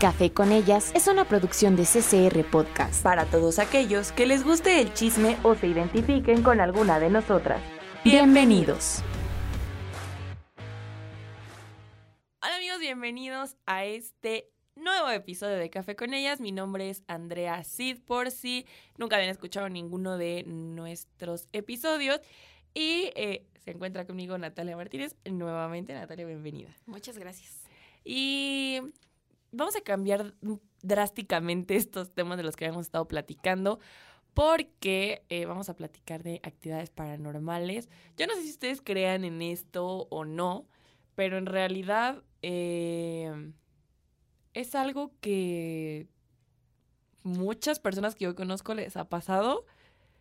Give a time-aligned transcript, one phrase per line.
[0.00, 3.02] Café con ellas es una producción de CCR Podcast.
[3.02, 7.60] Para todos aquellos que les guste el chisme o se identifiquen con alguna de nosotras.
[8.02, 9.02] Bienvenidos.
[12.40, 16.40] Hola amigos, bienvenidos a este nuevo episodio de Café con ellas.
[16.40, 18.64] Mi nombre es Andrea Cid por si
[18.96, 22.22] nunca habían escuchado ninguno de nuestros episodios.
[22.72, 25.14] Y eh, se encuentra conmigo Natalia Martínez.
[25.30, 26.74] Nuevamente, Natalia, bienvenida.
[26.86, 27.64] Muchas gracias.
[28.02, 28.80] Y
[29.52, 30.34] vamos a cambiar
[30.82, 33.80] drásticamente estos temas de los que habíamos estado platicando
[34.34, 37.88] porque eh, vamos a platicar de actividades paranormales.
[38.16, 40.66] Yo no sé si ustedes crean en esto o no,
[41.16, 43.52] pero en realidad eh,
[44.54, 46.06] es algo que
[47.22, 49.66] muchas personas que yo conozco les ha pasado.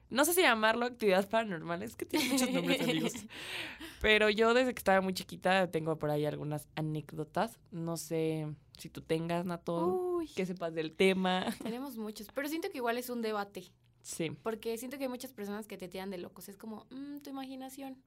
[0.09, 3.13] No sé si llamarlo actividades paranormales, que tiene muchos nombres, amigos.
[4.01, 7.59] Pero yo desde que estaba muy chiquita tengo por ahí algunas anécdotas.
[7.69, 8.47] No sé
[8.79, 9.85] si tú tengas, Nato,
[10.17, 10.27] Uy.
[10.27, 11.45] que sepas del tema.
[11.63, 13.65] Tenemos muchos, pero siento que igual es un debate,
[14.01, 14.31] Sí.
[14.43, 16.49] porque siento que hay muchas personas que te tiran de locos.
[16.49, 17.97] Es como, mm, tu imaginación.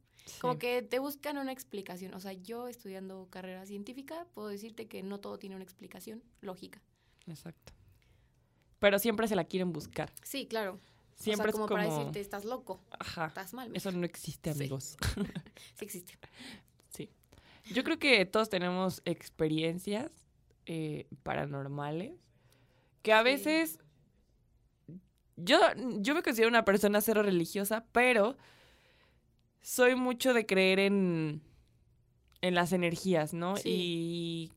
[0.41, 2.15] Como que te buscan una explicación.
[2.15, 6.81] O sea, yo estudiando carrera científica, puedo decirte que no todo tiene una explicación lógica.
[7.27, 7.73] Exacto.
[8.79, 10.13] Pero siempre se la quieren buscar.
[10.23, 10.79] Sí, claro.
[11.17, 11.91] Siempre o sea, como, es como...
[11.91, 13.27] para decirte, estás loco, Ajá.
[13.27, 13.71] estás mal.
[13.77, 14.59] Eso no existe, Sí.
[14.61, 14.97] amigos.
[15.77, 16.15] Sí existe.
[16.89, 17.11] Sí.
[17.73, 20.11] Yo creo que todos tenemos experiencias
[20.67, 22.15] eh, paranormales
[23.03, 23.25] que a Sí.
[23.25, 23.79] veces
[25.37, 25.59] yo,
[25.99, 28.37] yo me considero una persona cero religiosa, pero
[29.61, 31.43] soy mucho de creer en,
[32.43, 33.57] en las energías, ¿no?
[33.57, 33.69] Sí.
[33.73, 34.53] Y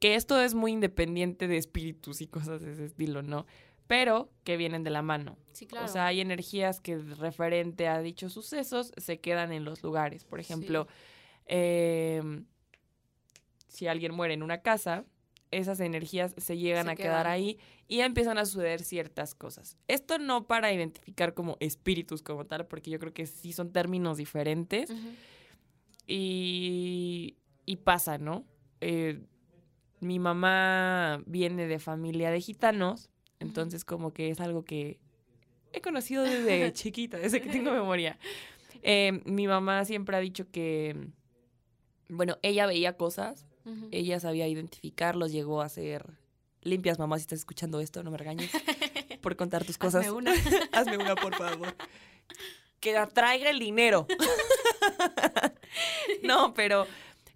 [0.00, 3.46] que esto es muy independiente de espíritus y cosas de ese estilo, ¿no?
[3.86, 5.36] Pero que vienen de la mano.
[5.52, 5.86] Sí, claro.
[5.86, 10.24] O sea, hay energías que referente a dichos sucesos se quedan en los lugares.
[10.24, 10.88] Por ejemplo,
[11.46, 12.46] em,
[13.68, 15.04] si alguien muere en una casa,
[15.52, 17.32] esas energías se llegan Se a quedar quedan.
[17.32, 19.76] ahí y empiezan a suceder ciertas cosas.
[19.86, 24.16] Esto no para identificar como espíritus como tal, porque yo creo que sí son términos
[24.16, 24.90] diferentes
[26.06, 27.36] y,
[27.66, 28.44] y pasa, ¿no?
[28.80, 29.20] Eh,
[30.00, 33.08] mi mamá viene de familia de gitanos,
[33.38, 34.98] entonces como que es algo que
[35.72, 38.18] he conocido desde chiquita, desde que tengo memoria.
[38.82, 40.96] Eh, mi mamá siempre ha dicho que,
[42.08, 43.46] bueno, ella veía cosas,
[43.90, 46.04] Ella sabía identificarlos, llegó a ser
[46.62, 48.50] limpias, mamá, si estás escuchando esto, no me regañes
[49.20, 50.06] por contar tus cosas.
[50.06, 50.32] Hazme una.
[50.72, 51.74] Hazme una, por favor.
[52.80, 54.06] Que atraiga el dinero.
[56.22, 56.86] no, pero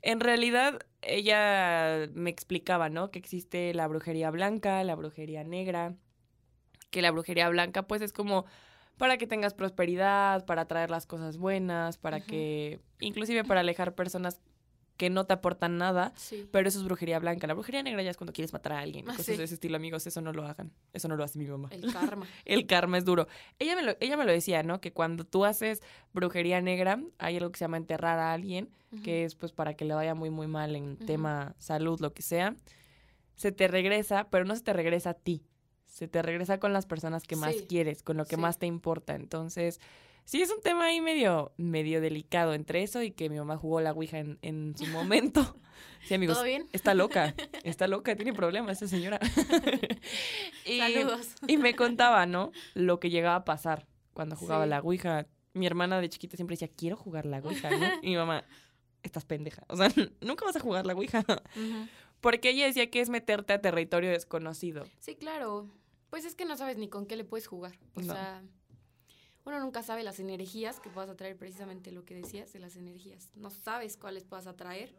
[0.03, 3.11] en realidad ella me explicaba, ¿no?
[3.11, 5.95] Que existe la brujería blanca, la brujería negra,
[6.91, 8.47] que la brujería blanca pues es como
[8.97, 14.41] para que tengas prosperidad, para traer las cosas buenas, para que, inclusive para alejar personas
[14.97, 16.49] que no te aportan nada, Sí.
[16.51, 17.47] pero eso es brujería blanca.
[17.47, 19.37] La brujería negra ya es cuando quieres matar a alguien, Ah, cosas sí.
[19.37, 21.69] de ese estilo, amigos, eso no lo hagan, eso no lo hace mi mamá.
[21.71, 22.27] El karma.
[22.45, 23.29] El karma es duro.
[23.59, 24.81] Ella me, lo, ella me lo decía, ¿no?
[24.81, 28.71] Que cuando tú haces brujería negra, hay algo que se llama enterrar a alguien,
[29.05, 32.23] que es pues para que le vaya muy, muy mal en tema salud, lo que
[32.23, 32.55] sea.
[33.35, 35.43] Se te regresa, pero no se te regresa a ti.
[35.85, 37.67] Se te regresa con las personas que más Sí.
[37.69, 39.15] quieres, con lo que más te importa.
[39.15, 39.81] Entonces,
[40.27, 43.81] sí es un tema ahí medio, medio delicado entre eso y que mi mamá jugó
[43.81, 45.57] la Ouija en, en su momento.
[46.07, 46.37] Sí, amigos.
[46.37, 46.67] ¿Todo bien?
[46.73, 49.19] Está loca, está loca, tiene problemas esa señora.
[50.65, 51.35] y, Saludos.
[51.47, 52.53] y me contaba, ¿no?
[52.75, 54.71] Lo que llegaba a pasar cuando jugaba Sí.
[54.71, 55.27] la Ouija.
[55.55, 57.87] Mi hermana de chiquita siempre decía, quiero jugar la Ouija, ¿no?
[58.03, 58.45] Y mi mamá,
[59.03, 59.65] estás pendeja.
[59.69, 59.89] O sea,
[60.21, 61.25] nunca vas a jugar la Ouija.
[62.21, 64.87] Porque ella decía que es meterte a territorio desconocido.
[65.01, 65.69] Sí, claro.
[66.11, 67.79] Pues es que no sabes ni con qué le puedes jugar.
[67.95, 68.13] O No.
[68.13, 68.43] sea,
[69.47, 73.31] uno nunca sabe las energías que puedas atraer, precisamente lo que decías de las energías.
[73.37, 74.93] No sabes cuáles puedas atraer.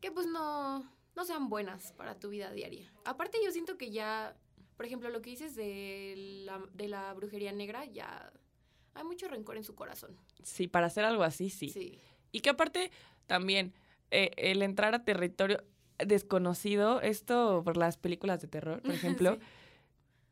[0.00, 2.90] Que pues no, no sean buenas para tu vida diaria.
[3.04, 4.34] Aparte yo siento que ya,
[4.76, 6.14] por ejemplo, lo que dices de
[6.46, 8.32] la, de la brujería negra, ya
[8.94, 10.16] hay mucho rencor en su corazón.
[10.42, 11.68] Sí, para hacer algo así, sí.
[11.68, 11.98] Sí.
[12.32, 12.90] Y que aparte,
[13.26, 13.74] también,
[14.10, 15.62] eh, el entrar a territorio
[15.98, 19.38] desconocido, esto por las películas de terror, por ejemplo,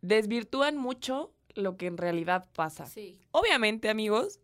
[0.01, 2.87] desvirtúan mucho lo que en realidad pasa.
[2.87, 3.19] Sí.
[3.31, 4.41] Obviamente, amigos,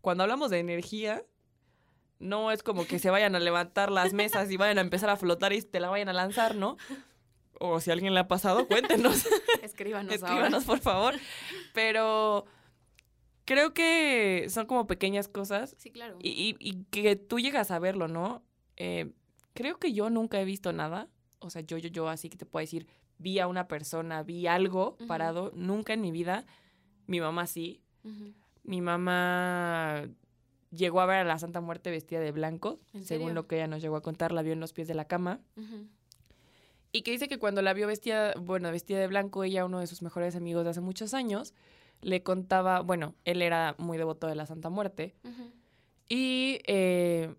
[0.00, 1.24] cuando hablamos de energía,
[2.18, 5.16] no es como que se vayan a levantar las mesas y vayan a empezar a
[5.16, 6.76] flotar y te la vayan a lanzar, ¿no?
[7.58, 9.26] O si a alguien le ha pasado, cuéntenos.
[9.62, 11.14] Escríbanos, Escríbanos, por favor.
[11.74, 12.44] Pero
[13.44, 15.80] creo que son como pequeñas cosas ahora.
[15.80, 16.18] Sí, claro.
[16.22, 18.42] y, y- y que tú llegas a verlo, ¿no?
[18.76, 19.12] Eh,
[19.54, 21.08] creo que yo nunca he visto nada.
[21.38, 22.86] O sea, yo, yo, yo, así que te puedo decir,
[23.18, 25.52] vi a una persona, vi algo parado.
[25.54, 26.44] Nunca en mi vida.
[27.06, 27.80] Mi mamá sí.
[28.62, 30.08] Mi mamá
[30.70, 33.66] llegó a ver a la Santa Muerte vestida de blanco, ¿En según lo que ella
[33.66, 35.40] nos llegó a contar, la vio en los pies de la cama.
[36.92, 39.86] Y que dice que cuando la vio vestida, bueno, vestida de blanco, ella, uno de
[39.86, 41.54] sus mejores amigos de hace muchos años,
[42.00, 45.14] le contaba, bueno, él era muy devoto de la Santa Muerte,
[46.08, 47.34] y eh,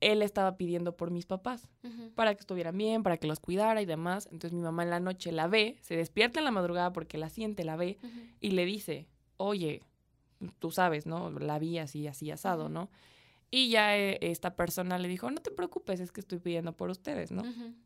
[0.00, 1.68] él estaba pidiendo por mis papás,
[2.14, 4.26] para que estuvieran bien, para que los cuidara y demás.
[4.32, 7.28] Entonces mi mamá en la noche la ve, se despierta en la madrugada porque la
[7.28, 7.98] siente, la ve,
[8.40, 9.06] y le dice,
[9.36, 9.82] oye,
[10.58, 11.30] tú sabes, ¿no?
[11.38, 12.72] La vi así, así asado, Ujú.
[12.72, 12.90] ¿no?
[13.52, 16.88] Y ya eh, esta persona le dijo, no te preocupes, es que estoy pidiendo por
[16.88, 17.42] ustedes, ¿no?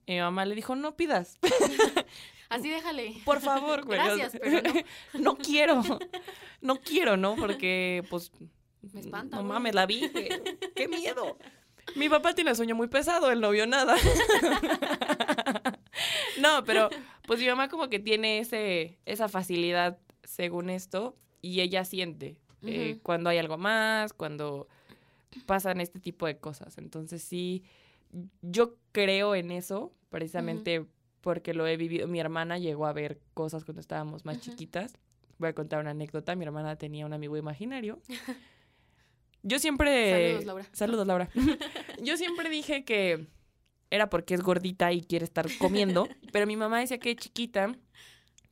[0.06, 1.38] Y mi mamá le dijo, no pidas,
[2.50, 3.14] Así déjale.
[3.24, 3.98] por favor, güey.
[3.98, 4.80] Gracias, pero no.
[5.20, 5.82] no quiero,
[6.60, 7.34] no quiero, ¿no?
[7.34, 8.30] Porque, pues,
[8.92, 10.10] Me espanta, no mames, la vi,
[10.76, 11.38] qué miedo.
[11.96, 13.96] Mi papá tiene el sueño muy pesado, él no vio nada.
[16.40, 16.90] no, pero
[17.26, 22.98] pues mi mamá como que tiene ese, esa facilidad según esto y ella siente eh,
[23.02, 24.68] cuando hay algo más, cuando
[25.46, 26.78] pasan este tipo de cosas.
[26.78, 27.62] Entonces sí,
[28.42, 30.86] yo creo en eso precisamente
[31.20, 32.08] porque lo he vivido.
[32.08, 34.98] Mi hermana llegó a ver cosas cuando estábamos más chiquitas.
[35.38, 36.36] Voy a contar una anécdota.
[36.36, 38.00] Mi hermana tenía un amigo imaginario.
[39.46, 40.10] Yo siempre...
[40.32, 40.66] Saludos, Laura.
[40.72, 41.28] Saludos, Laura.
[42.02, 43.26] Yo siempre dije que
[43.90, 47.76] era porque es gordita y quiere estar comiendo, pero mi mamá decía que chiquita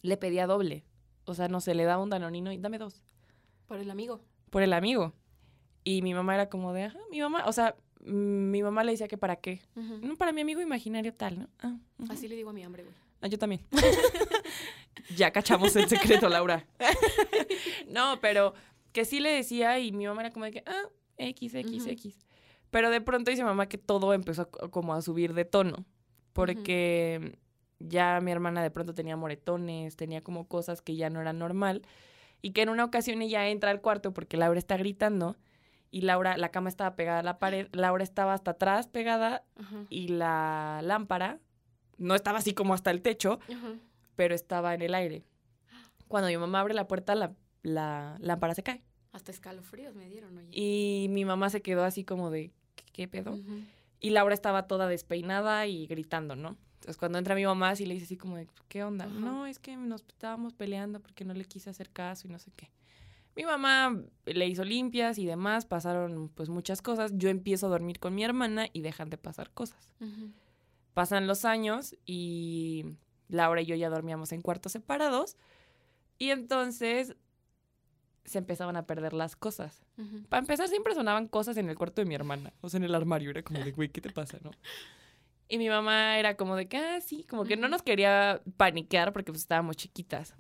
[0.03, 0.85] le pedía doble.
[1.25, 3.03] O sea, no se le daba un danonino y dame dos
[3.67, 4.21] Por el amigo.
[4.51, 5.15] por el amigo.
[5.83, 7.75] Y mi mamá era como de, ajá, mi mamá, o sea,
[8.05, 9.63] mm, mi mamá le decía que para qué.
[9.75, 11.49] No, para mi amigo imaginario tal, ¿no?
[11.61, 11.75] Ah.
[12.11, 12.95] Así le digo a mi hambre, güey.
[13.23, 13.63] Ah, yo también.
[15.17, 16.67] ya cachamos el secreto, Laura.
[17.89, 18.53] no, pero
[18.93, 21.87] que sí le decía y mi mamá era como de que, ah, X, X.
[21.87, 22.27] X.
[22.71, 25.85] Pero de pronto dice mamá que todo empezó co- como a subir de tono.
[26.33, 27.39] Porque
[27.79, 31.83] ya mi hermana de pronto tenía moretones, tenía como cosas que ya no eran normal.
[32.41, 35.37] Y que en una ocasión ella entra al cuarto porque Laura está gritando.
[35.91, 39.85] Y Laura, la cama estaba pegada a la pared, Laura estaba hasta atrás pegada Ajá.
[39.91, 41.39] y la lámpara
[41.99, 43.39] no estaba así como hasta el techo,
[44.17, 45.23] pero estaba en el aire.
[46.09, 48.83] Cuando mi mamá abre la puerta, la, la lámpara se cae.
[49.13, 50.49] Hasta escalofríos me dieron, oye.
[50.51, 53.39] Y mi mamá se quedó así como de, ¿qué, qué pedo?
[54.01, 56.57] Y Laura estaba toda despeinada y gritando, ¿no?
[56.75, 59.07] Entonces cuando entra mi mamá, sí le dice así como de, ¿qué onda?
[59.07, 62.51] No, es que nos estábamos peleando porque no le quise hacer caso y no sé
[62.57, 62.73] qué.
[63.37, 67.13] Mi mamá le hizo limpias y demás, pasaron pues muchas cosas.
[67.15, 69.95] Yo empiezo a dormir con mi hermana y dejan de pasar cosas.
[70.93, 72.85] Pasan los años y
[73.29, 75.37] Laura y yo ya dormíamos en cuartos separados.
[76.19, 77.15] Y entonces
[78.25, 79.83] se empezaban a perder las cosas.
[79.99, 80.23] Ujú.
[80.29, 82.53] Para empezar, siempre sonaban cosas en el cuarto de mi hermana.
[82.61, 83.31] O sea, en el armario.
[83.31, 84.51] Era como de, güey, ¿qué te pasa, no?
[85.49, 89.13] Y mi mamá era como de que, ah, sí, como que no nos quería paniquear
[89.13, 90.35] porque pues estábamos chiquitas.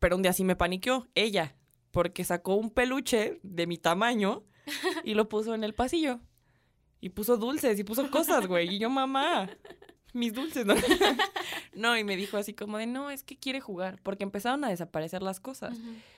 [0.00, 1.54] Pero un día sí me paniqueó, ella,
[1.92, 4.42] porque sacó un peluche de mi tamaño
[5.04, 6.18] y lo puso en el pasillo.
[7.00, 8.74] Y puso dulces y puso cosas, güey.
[8.74, 9.48] Y yo, mamá,
[10.14, 10.74] mis dulces, ¿no?
[11.74, 14.68] no, y me dijo así como de, no, es que quiere jugar, porque empezaron a
[14.70, 15.76] desaparecer las cosas.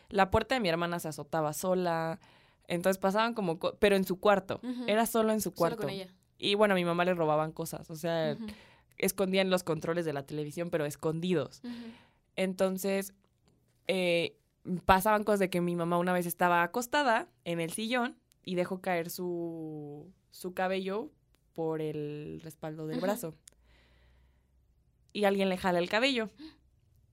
[0.08, 2.20] La puerta de mi hermana se azotaba sola.
[2.68, 4.60] Entonces pasaban como, co- pero en su cuarto.
[4.86, 5.76] Era solo en su Solo cuarto.
[5.82, 6.08] con ella.
[6.38, 7.90] Y bueno, a mi mamá le robaban cosas.
[7.90, 8.36] O sea,
[8.98, 11.62] escondían los controles de la televisión, pero escondidos.
[12.36, 13.14] Entonces,
[13.86, 14.36] eh,
[14.84, 18.80] pasaban cosas de que mi mamá una vez estaba acostada en el sillón y dejó
[18.80, 21.10] caer su, su cabello
[21.54, 23.34] por el respaldo del brazo.
[25.16, 26.28] Y alguien le jala el cabello.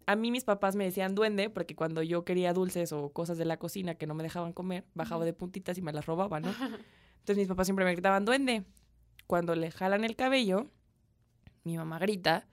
[0.07, 3.45] A mí mis papás me decían duende porque cuando yo quería dulces o cosas de
[3.45, 6.49] la cocina que no me dejaban comer, bajaba de puntitas y me las robaban, ¿no?
[7.19, 8.65] Entonces mis papás siempre me gritaban duende.
[9.25, 10.67] Cuando le jalan el cabello,
[11.63, 12.45] mi mamá grita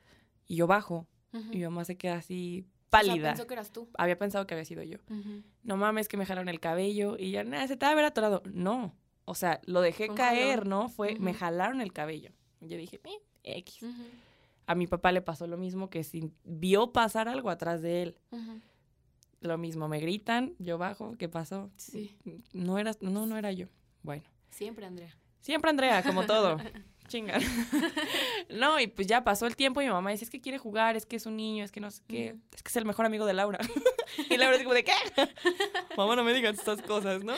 [0.46, 1.08] y yo bajo.
[1.32, 3.28] Y mi mamá se queda así O sea, pálida.
[3.30, 3.88] pensó que eras tú.
[3.98, 4.98] Había pensado que había sido yo.
[5.10, 5.42] Ujú.
[5.64, 8.04] No mames, que me jalaron el cabello y ya, nada, se te va a haber
[8.04, 8.42] atorado.
[8.52, 8.94] No.
[9.24, 10.68] O sea, lo dejé caer, jalón.
[10.68, 10.88] ¿no?
[10.88, 12.30] Fue, me jalaron el cabello.
[12.60, 13.80] Yo dije, "Eh, X.
[14.70, 18.16] A mi papá le pasó lo mismo que si vio pasar algo atrás de él.
[19.40, 21.72] Lo mismo, me gritan, yo bajo, ¿qué pasó?
[21.76, 22.16] Sí.
[22.52, 23.66] No era, no, no era yo.
[24.04, 24.22] Bueno.
[24.50, 25.12] Siempre, Andrea.
[25.40, 26.56] Siempre Andrea, como todo.
[27.08, 27.40] Chinga.
[28.48, 30.94] no, y pues ya pasó el tiempo y mi mamá dice, es que quiere jugar,
[30.94, 33.06] es que es un niño, es que no sé qué, es que es el mejor
[33.06, 33.58] amigo de Laura.
[34.30, 34.92] y Laura es como de, ¿qué?
[35.96, 37.34] mamá, no me digas estas cosas, ¿no?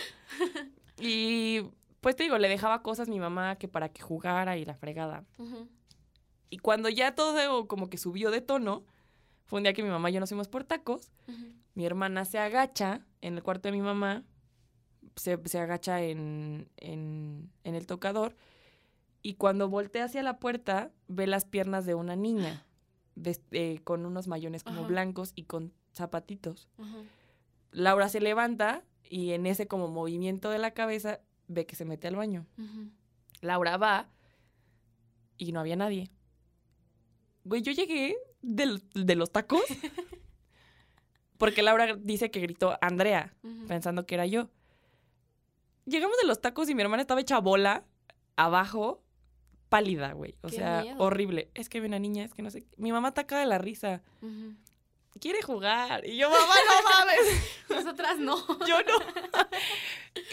[1.00, 1.62] Y
[2.02, 5.24] pues te digo, le dejaba cosas mi mamá que para que jugara y la fregada.
[6.52, 8.84] Y cuando ya todo como que subió de tono,
[9.46, 11.10] fue un día que mi mamá y yo nos fuimos por tacos,
[11.74, 14.22] mi hermana se agacha en el cuarto de mi mamá,
[15.16, 18.36] se, se agacha en, en, en el tocador
[19.22, 22.66] y cuando voltea hacia la puerta ve las piernas de una niña
[23.52, 26.68] eh, con unos mayones como blancos y con zapatitos.
[27.70, 32.08] Laura se levanta y en ese como movimiento de la cabeza ve que se mete
[32.08, 32.44] al baño.
[33.40, 34.10] Laura va
[35.38, 36.10] y no había nadie.
[37.44, 39.60] Güey, yo llegué del- de los tacos
[41.38, 43.34] porque Laura dice que gritó Andrea,
[43.68, 44.48] pensando que era yo.
[45.86, 47.84] Llegamos de los tacos y mi hermana estaba hecha bola
[48.36, 49.02] abajo,
[49.68, 50.36] pálida, güey.
[50.42, 51.02] O Qué sea, miedo.
[51.02, 51.50] horrible.
[51.54, 52.64] Es que ve una niña, es que no sé.
[52.76, 54.02] Mi mamá ataca de la risa.
[55.22, 56.04] Quiere jugar.
[56.04, 57.54] Y yo, mamá, no mames.
[57.70, 58.36] Nosotras no.
[58.66, 58.98] Yo no.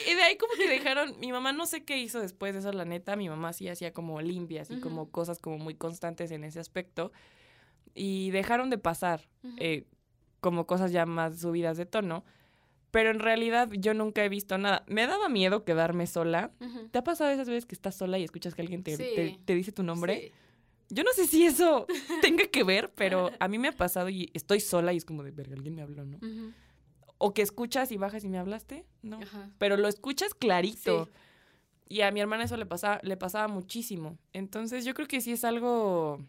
[0.09, 2.71] y de ahí como que dejaron, mi mamá no sé qué hizo después de eso,
[2.73, 6.43] la neta, mi mamá sí hacía como limpias y como cosas como muy constantes en
[6.43, 7.11] ese aspecto.
[7.93, 9.27] Y dejaron de pasar
[9.57, 9.85] eh,
[10.41, 12.25] como cosas ya más subidas de tono.
[12.91, 14.83] Pero en realidad yo nunca he visto nada.
[14.87, 16.49] Me daba miedo quedarme sola.
[16.89, 19.03] ¿Te ha pasado esas veces que estás sola y escuchas que alguien te, Sí.
[19.15, 20.19] te- te dice tu nombre?
[20.19, 20.31] Sí.
[20.89, 21.85] Yo no sé si eso
[22.21, 25.23] tenga que ver, pero a mí me ha pasado y estoy sola y es como
[25.23, 26.19] de, verga, alguien me habló, ¿no?
[27.17, 29.19] O que escuchas y bajas y me hablaste, ¿no?
[29.21, 29.49] Ajá.
[29.57, 31.05] Pero lo escuchas clarito.
[31.05, 31.11] Sí.
[31.89, 34.17] Y a mi hermana eso le pasaba, le pasaba muchísimo.
[34.31, 36.23] Entonces yo creo que sí es algo,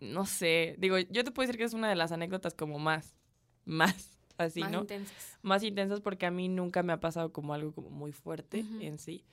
[0.00, 3.16] no sé, digo, yo te puedo decir que es una de las anécdotas como más,
[3.64, 4.80] más, así, Más ¿no?
[4.82, 5.38] intensas.
[5.42, 8.98] Más intensas porque a mí nunca me ha pasado como algo como muy fuerte en
[8.98, 9.24] sí.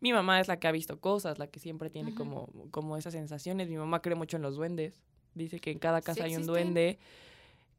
[0.00, 3.12] Mi mamá es la que ha visto cosas, la que siempre tiene como, como esas
[3.14, 3.68] sensaciones.
[3.68, 5.00] Mi mamá cree mucho en los duendes.
[5.34, 6.46] Dice que en cada casa hay un existen.
[6.46, 6.98] duende,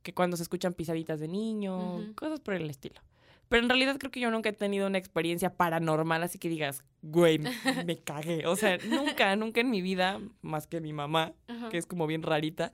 [0.04, 3.02] que cuando se escuchan pisaditas de niño, cosas por el estilo.
[3.50, 6.84] Pero en realidad creo que yo nunca he tenido una experiencia paranormal, así que digas,
[7.02, 7.52] güey, me,
[7.86, 8.46] me cagué.
[8.46, 11.70] O sea, nunca, nunca en mi vida, más que mi mamá, Ajá.
[11.70, 12.74] que es como bien rarita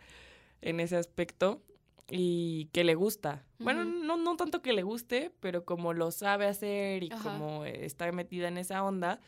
[0.62, 1.62] en ese aspecto
[2.10, 3.46] y que le gusta.
[3.60, 7.24] Bueno, no, no tanto que le guste, pero como lo sabe hacer y Ajá.
[7.24, 9.20] como está metida en esa onda,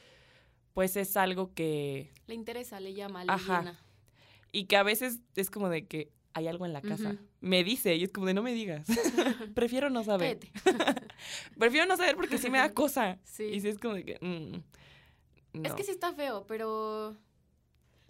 [0.74, 2.12] pues es algo que...
[2.28, 3.60] Le interesa, le llama, le Ajá.
[3.60, 3.80] llena.
[4.52, 7.16] Y que a veces es como de que hay algo en la casa.
[7.40, 8.86] Me dice y es como de no me digas.
[9.56, 10.40] Prefiero no saber.
[11.58, 13.20] Prefiero no saber porque sí me da cosa.
[13.24, 13.44] Sí.
[13.46, 14.18] Y sí es como de que...
[14.20, 17.16] mm, Es que sí está feo, pero.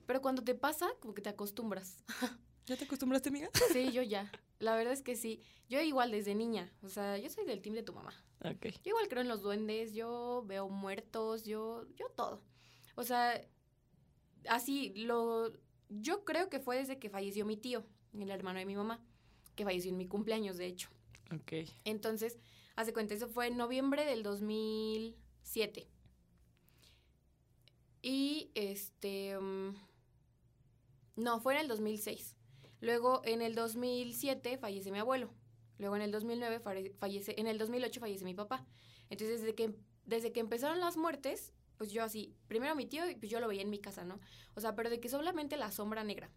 [0.08, 2.04] Pero cuando te pasa, como que te acostumbras.
[2.66, 3.50] ¿Ya te acostumbraste, amiga?
[3.74, 4.32] Sí, yo ya.
[4.60, 5.42] La verdad es que sí.
[5.70, 6.72] Yo igual desde niña.
[6.82, 8.14] O sea, yo soy del team de tu mamá.
[8.44, 8.68] Ok.
[8.84, 12.42] Yo igual creo en los duendes, yo veo muertos, yo, yo todo.
[12.96, 13.42] O sea,
[14.50, 15.52] así lo.
[15.90, 19.04] Yo creo que fue desde que falleció mi tío, el hermano de mi mamá,
[19.56, 20.90] que falleció en mi cumpleaños, de hecho.
[21.32, 21.70] Ok.
[21.84, 22.40] Entonces,
[22.76, 25.88] hace cuenta, eso fue en noviembre del 2007.
[28.02, 29.38] Y este.
[29.40, 29.76] mm,
[31.18, 32.36] no, fue en el 2006.
[32.86, 35.34] Luego, en el 2007 fallece mi abuelo.
[35.80, 37.36] Luego, en el 2009 fare- fallece.
[37.38, 38.66] En el 2008 fallece mi papá.
[39.10, 39.76] Entonces, desde que,
[40.06, 42.36] desde que empezaron las muertes, pues yo así.
[42.48, 44.20] Primero mi tío, y pues yo lo veía en mi casa, ¿no?
[44.56, 46.30] O sea, pero de que solamente la sombra negra.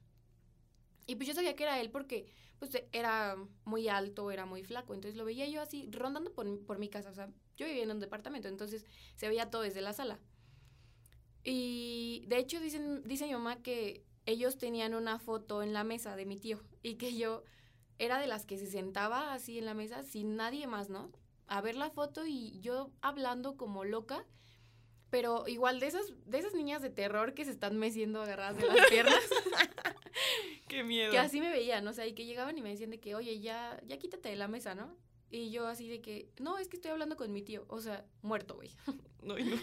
[1.07, 2.27] Y pues yo sabía que era él porque
[2.59, 4.95] pues era muy alto, era muy flaco.
[4.95, 7.11] Entonces lo veía yo así rondando por, por mi casa.
[7.11, 8.85] O sea, yo vivía en un departamento, entonces
[9.17, 10.21] se veía todo desde la sala.
[11.45, 16.15] Y de hecho dicen, dice mi mamá que ellos tenían una foto en la mesa
[16.15, 17.45] de mi tío y que yo
[17.99, 21.11] era de las que se sentaba así en la mesa sin nadie más, ¿no?
[21.47, 24.27] A ver la foto y yo hablando como loca.
[25.09, 28.67] Pero igual de esas, de esas niñas de terror que se están meciendo agarradas de
[28.67, 29.15] las piernas.
[30.69, 31.11] Qué miedo.
[31.11, 33.41] Que así me veían, o sea, y que llegaban y me decían de que, oye,
[33.41, 34.95] ya, ya quítate de la mesa, ¿no?
[35.31, 38.05] Y yo así de que, no, es que estoy hablando con mi tío, o sea,
[38.21, 38.71] muerto, güey.
[39.23, 39.57] No, no.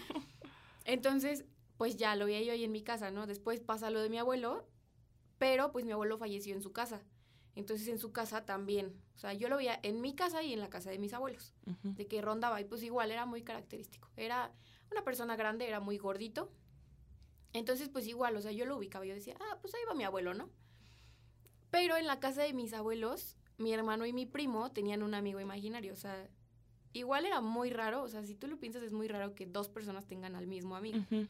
[0.84, 1.44] Entonces,
[1.76, 3.26] pues ya lo veía yo ahí en mi casa, ¿no?
[3.26, 4.66] Después pasa lo de mi abuelo,
[5.38, 7.02] pero pues mi abuelo falleció en su casa.
[7.54, 10.60] Entonces en su casa también, o sea, yo lo veía en mi casa y en
[10.60, 14.10] la casa de mis abuelos, de que rondaba y pues igual era muy característico.
[14.16, 14.52] Era
[14.90, 16.52] una persona grande, era muy gordito.
[17.52, 20.04] Entonces pues igual, o sea, yo lo ubicaba, yo decía, ah, pues ahí va mi
[20.04, 20.50] abuelo, ¿no?
[21.70, 25.40] Pero en la casa de mis abuelos, mi hermano y mi primo tenían un amigo
[25.40, 26.28] imaginario, o sea,
[26.92, 29.68] igual era muy raro, o sea, si tú lo piensas es muy raro que dos
[29.68, 30.98] personas tengan al mismo amigo.
[30.98, 31.26] Ujú.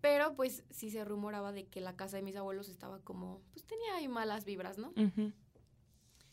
[0.00, 3.66] Pero pues sí se rumoraba de que la casa de mis abuelos estaba como, pues
[3.66, 4.92] tenía ahí malas vibras, ¿no?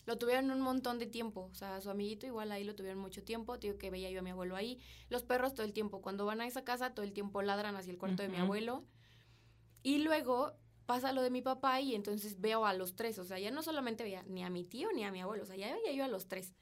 [0.05, 3.24] Lo tuvieron un montón de tiempo, o sea, su amiguito igual ahí lo tuvieron mucho
[3.24, 4.79] tiempo, digo que veía yo a mi abuelo ahí.
[5.10, 7.91] Los perros todo el tiempo, cuando van a esa casa, todo el tiempo ladran hacia
[7.91, 8.86] el cuarto de mi abuelo.
[9.81, 10.53] Y luego
[10.86, 13.63] pasa lo de mi papá y entonces veo a los tres, o sea, ya no
[13.63, 16.03] solamente veía ni a mi tío ni a mi abuelo, o sea, ya veía yo
[16.03, 16.53] a los tres.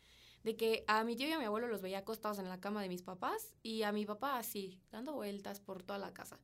[0.44, 2.82] De que a mi tío y a mi abuelo los veía acostados en la cama
[2.82, 6.40] de mis papás y a mi papá así, dando vueltas por toda la casa.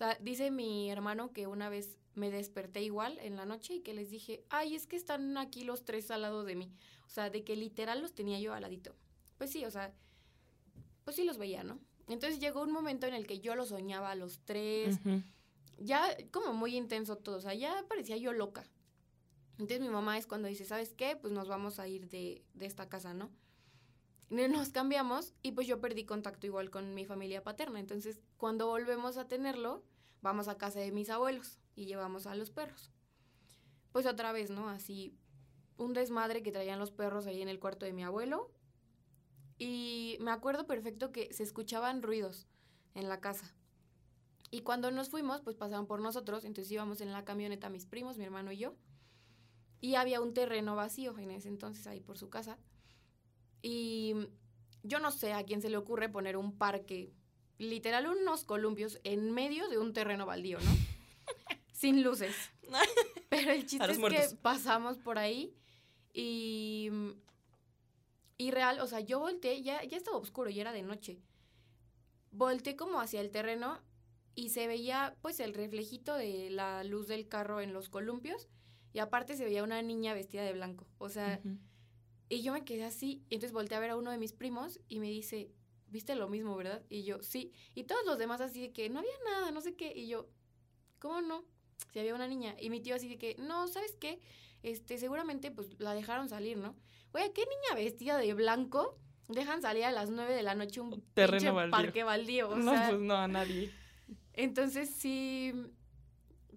[0.00, 3.80] O sea, dice mi hermano que una vez me desperté igual en la noche y
[3.80, 6.72] que les dije, ay, es que están aquí los tres al lado de mí.
[7.04, 8.96] O sea, de que literal los tenía yo al ladito.
[9.36, 9.92] Pues sí, o sea,
[11.04, 11.78] pues sí los veía, ¿no?
[12.08, 14.98] Entonces llegó un momento en el que yo los soñaba a los tres,
[15.76, 18.64] ya como muy intenso todo, o sea, ya parecía yo loca.
[19.58, 21.14] Entonces mi mamá es cuando dice, ¿sabes qué?
[21.14, 23.30] Pues nos vamos a ir de, de esta casa, ¿no?
[24.30, 27.80] Nos cambiamos y pues yo perdí contacto igual con mi familia paterna.
[27.80, 29.82] Entonces, cuando volvemos a tenerlo,
[30.22, 32.92] vamos a casa de mis abuelos y llevamos a los perros.
[33.90, 34.68] Pues otra vez, ¿no?
[34.68, 35.18] Así,
[35.76, 38.52] un desmadre que traían los perros ahí en el cuarto de mi abuelo.
[39.58, 42.46] Y me acuerdo perfecto que se escuchaban ruidos
[42.94, 43.52] en la casa.
[44.52, 48.16] Y cuando nos fuimos, pues pasaron por nosotros, entonces íbamos en la camioneta mis primos,
[48.16, 48.74] mi hermano y yo.
[49.80, 52.58] Y había un terreno vacío en ese entonces ahí por su casa.
[53.62, 54.14] Y
[54.82, 57.12] yo no sé a quién se le ocurre poner un parque,
[57.58, 60.70] literal unos columpios en medio de un terreno baldío, ¿no?
[61.72, 62.34] Sin luces.
[63.28, 65.54] Pero el chiste es que pasamos por ahí
[66.12, 66.90] y
[68.40, 71.20] y real, o sea, yo volteé, ya, ya estaba oscuro y era de noche.
[72.30, 73.82] Volteé como hacia el terreno
[74.34, 78.48] y se veía pues el reflejito de la luz del carro en los columpios
[78.94, 80.86] y aparte se veía una niña vestida de blanco.
[80.96, 81.38] O sea.
[82.30, 84.80] Y yo me quedé así y entonces volteé a ver a uno de mis primos
[84.88, 85.50] y me dice,
[85.88, 86.82] ¿viste lo mismo, verdad?
[86.88, 87.52] Y yo, sí.
[87.74, 89.92] Y todos los demás así de que no había nada, no sé qué.
[89.94, 90.28] Y yo,
[91.00, 91.44] ¿cómo no?
[91.92, 92.54] Si había una niña.
[92.58, 94.20] Y mi tío así de que, no, ¿sabes qué?
[94.62, 96.76] Este, seguramente pues la dejaron salir, ¿no?
[97.12, 98.96] Oye, ¿qué niña vestida de blanco
[99.28, 101.70] dejan salir a las nueve de la noche un Terreno baldío.
[101.72, 102.50] parque baldío?
[102.50, 103.72] O no, sea, pues no, a nadie.
[104.34, 105.52] entonces sí,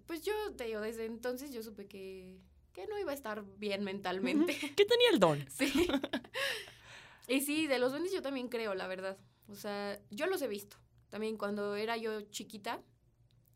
[0.06, 2.38] pues yo te digo, desde entonces yo supe que,
[2.74, 4.52] que no iba a estar bien mentalmente.
[4.76, 5.46] ¿Qué tenía el don?
[5.48, 5.88] Sí.
[7.28, 9.16] y sí, de los duendes yo también creo, la verdad.
[9.48, 10.76] O sea, yo los he visto.
[11.08, 12.82] También cuando era yo chiquita,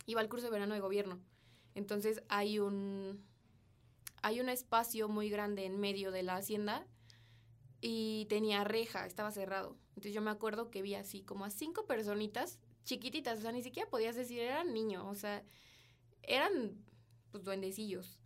[0.07, 1.21] iba al curso de verano de gobierno.
[1.75, 3.27] Entonces hay un
[4.23, 6.87] hay un espacio muy grande en medio de la hacienda
[7.81, 9.77] y tenía reja, estaba cerrado.
[9.91, 13.63] Entonces yo me acuerdo que vi así como a cinco personitas chiquititas, o sea, ni
[13.63, 15.45] siquiera podías decir eran niños, o sea,
[16.23, 16.85] eran
[17.31, 18.18] pues duendecillos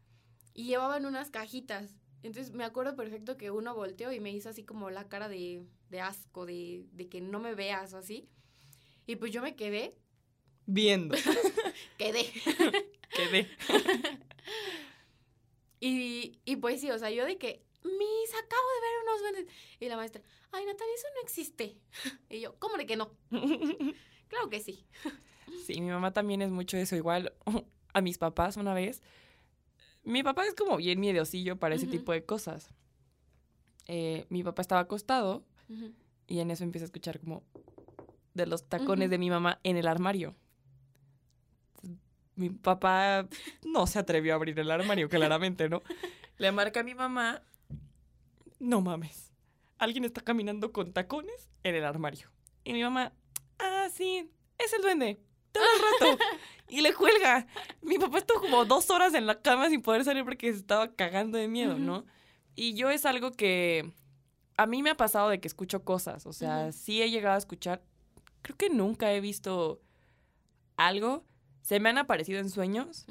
[0.54, 1.94] y llevaban unas cajitas.
[2.22, 5.66] Entonces me acuerdo perfecto que uno volteó y me hizo así como la cara de,
[5.90, 8.28] de asco, de, de que no me veas o así.
[9.06, 9.96] Y pues yo me quedé,
[10.66, 11.16] Viendo.
[11.98, 12.24] quedé.
[13.10, 13.48] Quedé.
[15.84, 19.46] Y, y pues sí, o sea, yo de que, mis, acabo de ver unos duendes.
[19.80, 21.76] Y la maestra, ay, Natalia, eso no existe.
[22.30, 23.10] Y yo, ¿cómo de que no?
[24.28, 24.86] Claro que sí.
[25.66, 26.94] Sí, mi mamá también es mucho eso.
[26.94, 27.34] Igual
[27.92, 29.02] a mis papás una vez.
[30.04, 32.72] Mi papá es como bien miedosillo para ese tipo de cosas.
[33.86, 35.44] Eh, mi papá estaba acostado
[36.26, 37.42] y en eso empieza a escuchar como
[38.34, 40.34] de los tacones de mi mamá en el armario.
[42.34, 43.28] Mi papá
[43.64, 45.82] no se atrevió a abrir el armario, claramente, ¿no?
[46.38, 47.42] Le marca a mi mamá.
[48.58, 49.32] No mames.
[49.78, 52.30] Alguien está caminando con tacones en el armario.
[52.64, 53.12] Y mi mamá,
[53.58, 55.20] ah, sí, es el duende.
[55.52, 56.24] Todo el rato.
[56.68, 57.46] Y le cuelga.
[57.82, 60.92] Mi papá estuvo como dos horas en la cama sin poder salir porque se estaba
[60.94, 61.78] cagando de miedo.
[61.78, 62.04] ¿no?
[62.56, 63.92] Y yo es algo que
[64.56, 66.24] a mí me ha pasado de que escucho cosas.
[66.26, 67.82] O sea, sí he llegado a escuchar.
[68.42, 69.80] Creo que nunca he visto
[70.76, 71.24] algo.
[71.60, 73.06] Se me han aparecido en sueños,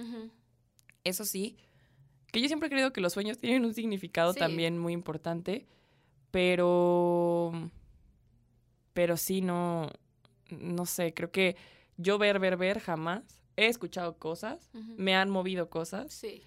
[1.03, 1.57] eso sí.
[2.31, 4.39] Que yo siempre he creído que los sueños tienen un significado Sí.
[4.39, 5.67] también muy importante.
[6.31, 7.51] Pero.
[8.93, 9.89] Pero sí, no.
[10.49, 11.55] No sé, creo que
[12.01, 13.23] yo ver, ver, ver jamás.
[13.57, 16.11] He escuchado cosas, me han movido cosas.
[16.13, 16.41] Sí.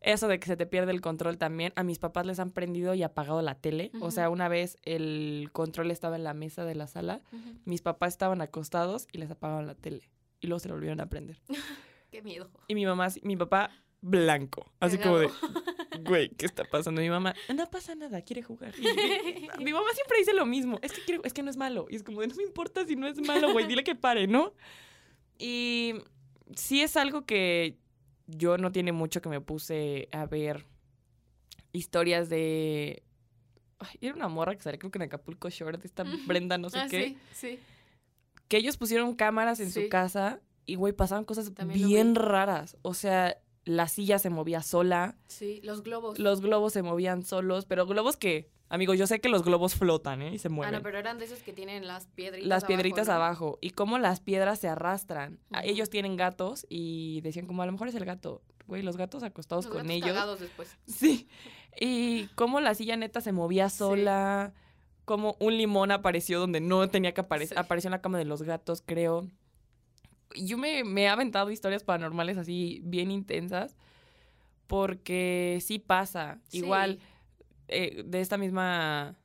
[0.00, 1.72] Eso de que se te pierde el control también.
[1.76, 3.90] A mis papás les han prendido y apagado la tele.
[4.00, 7.20] O sea, una vez el control estaba en la mesa de la sala,
[7.64, 10.08] mis papás estaban acostados y les apagaban la tele.
[10.40, 11.40] Y luego se lo volvieron a prender.
[12.10, 12.50] Qué miedo.
[12.68, 13.70] Y mi mamá, mi papá,
[14.02, 14.70] blanco.
[14.80, 15.30] Así como de,
[16.04, 17.00] güey, ¿qué está pasando?
[17.00, 18.74] Mi mamá, no pasa nada, quiere jugar.
[18.78, 20.78] Y- y- mi mamá siempre dice lo mismo.
[20.82, 21.86] Es que, quiere- es que no es malo.
[21.88, 24.26] Y es como de, no me importa si no es malo, güey, dile que pare,
[24.26, 24.52] ¿no?
[25.44, 25.94] Y
[26.54, 27.76] sí es algo que
[28.28, 30.66] yo no tiene mucho que me puse a ver
[31.72, 33.02] historias de...
[33.80, 36.04] Ay, era una morra que salía creo que en Acapulco Shore, de esta.
[36.26, 37.08] Brenda no sé Ah, qué.
[37.08, 37.58] sí, sí.
[38.46, 39.82] Que ellos pusieron cámaras en Sí.
[39.84, 42.76] su casa y, güey, pasaban cosas También bien raras.
[42.82, 46.18] O sea, la silla se movía sola, Sí, los globos.
[46.18, 50.20] los globos se movían solos, pero globos que, amigo, yo sé que los globos flotan,
[50.22, 50.34] ¿eh?
[50.34, 50.74] Y se Ah, mueven.
[50.74, 53.14] no, pero eran de esos que tienen las piedritas las piedritas ¿no?
[53.14, 55.38] abajo, y cómo las piedras se arrastran.
[55.52, 55.68] A- Ujú.
[55.70, 58.42] Ellos tienen gatos y decían como a lo mejor es el gato.
[58.66, 60.40] Güey, los gatos acostados Los con gatos ellos.
[60.40, 60.76] después.
[60.86, 61.28] Sí.
[61.80, 64.52] Y cómo la silla neta se movía sola.
[65.04, 67.56] Como un limón apareció donde no tenía que aparecer.
[67.56, 67.60] Sí.
[67.60, 69.26] Apareció en la cama de los gatos, creo.
[70.36, 73.76] Yo me, me he aventado historias paranormales así bien intensas.
[74.66, 76.38] Porque sí pasa.
[76.48, 76.58] Sí.
[76.58, 76.98] Igual,
[77.68, 79.16] eh, de esta misma.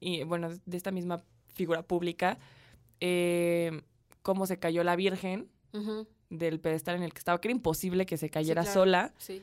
[0.00, 1.22] Y, bueno, de esta misma
[1.54, 2.38] figura pública.
[3.00, 3.82] eh,
[4.22, 5.50] cómo se cayó la Virgen
[6.30, 8.72] del pedestal en el que estaba, que era imposible que se cayera claro.
[8.80, 9.42] sola Sí.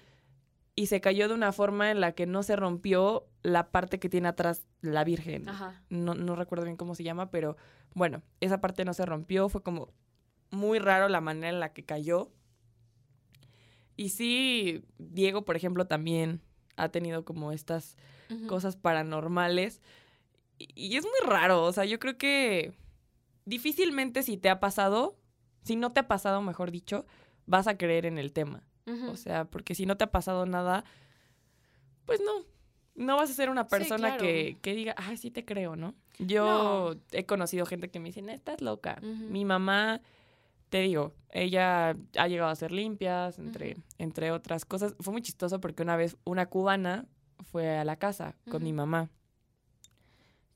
[0.75, 4.09] y se cayó de una forma en la que no se rompió la parte que
[4.09, 5.47] tiene atrás la Virgen.
[5.47, 5.83] Ajá.
[5.89, 7.57] No, no recuerdo bien cómo se llama, pero
[7.93, 9.89] bueno, esa parte no se rompió, fue como
[10.51, 12.29] muy raro la manera en la que cayó.
[13.97, 16.41] Y sí, Diego, por ejemplo, también
[16.75, 17.97] ha tenido como estas
[18.47, 19.81] cosas paranormales.
[20.57, 22.73] Y, y es muy raro, o sea, yo creo que
[23.45, 25.17] difícilmente si te ha pasado,
[25.63, 27.05] si no te ha pasado, mejor dicho,
[27.45, 28.63] vas a creer en el tema.
[29.09, 30.83] O sea, porque si no te ha pasado nada,
[32.05, 32.45] pues no.
[32.95, 34.23] No vas a ser una Sí, persona claro.
[34.23, 35.95] que, que diga, ay, sí te creo, ¿no?
[36.19, 38.99] Yo he conocido gente que me dice, "No, estás loca.
[39.01, 40.01] Mi mamá,
[40.71, 44.95] te digo, ella ha llegado a ser limpias, entre, entre otras cosas.
[45.01, 47.05] Fue muy chistoso porque una vez una cubana
[47.51, 49.09] fue a la casa con mi mamá.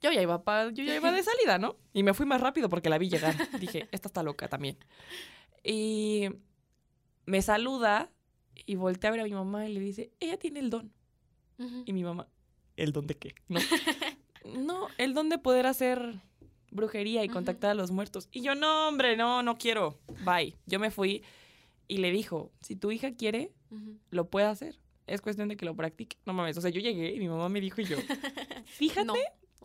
[0.02, 1.76] Yo ya iba pa- yo ya iba de salida, ¿no?
[1.94, 3.36] Y me fui más rápido porque la vi llegar.
[3.60, 4.78] Dije, esta está loca también.
[5.64, 6.30] Y
[7.26, 8.10] me saluda
[8.66, 10.94] y voltea a ver a mi mamá y le dice, ella tiene el don.
[11.86, 12.28] Y mi mamá,
[12.78, 13.36] ¿el don de qué?
[13.50, 13.60] No,
[14.58, 16.22] no el don de poder hacer
[16.76, 18.30] brujería y contactar a los muertos.
[18.32, 19.98] Y yo, no, hombre, no, no quiero.
[20.24, 20.56] Bye.
[20.66, 21.24] Yo me fui
[21.88, 23.52] y le dijo, si tu hija quiere,
[24.12, 24.80] lo puede hacer.
[25.08, 26.18] Es cuestión de que lo practique.
[26.26, 27.98] No mames, o sea, yo llegué y mi mamá me dijo y yo,
[28.66, 29.14] fíjate No,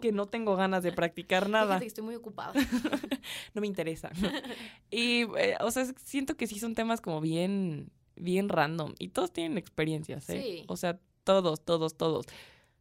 [0.01, 1.67] que no tengo ganas de practicar nada.
[1.67, 2.53] fíjate que estoy muy ocupada.
[3.55, 4.11] no me interesa.
[4.91, 8.95] y, eh, o sea, siento que sí son temas como bien, bien random.
[8.99, 10.43] Y todos tienen experiencias, ¿eh?
[10.43, 10.65] Sí.
[10.69, 12.27] O sea, todos, todos, todos.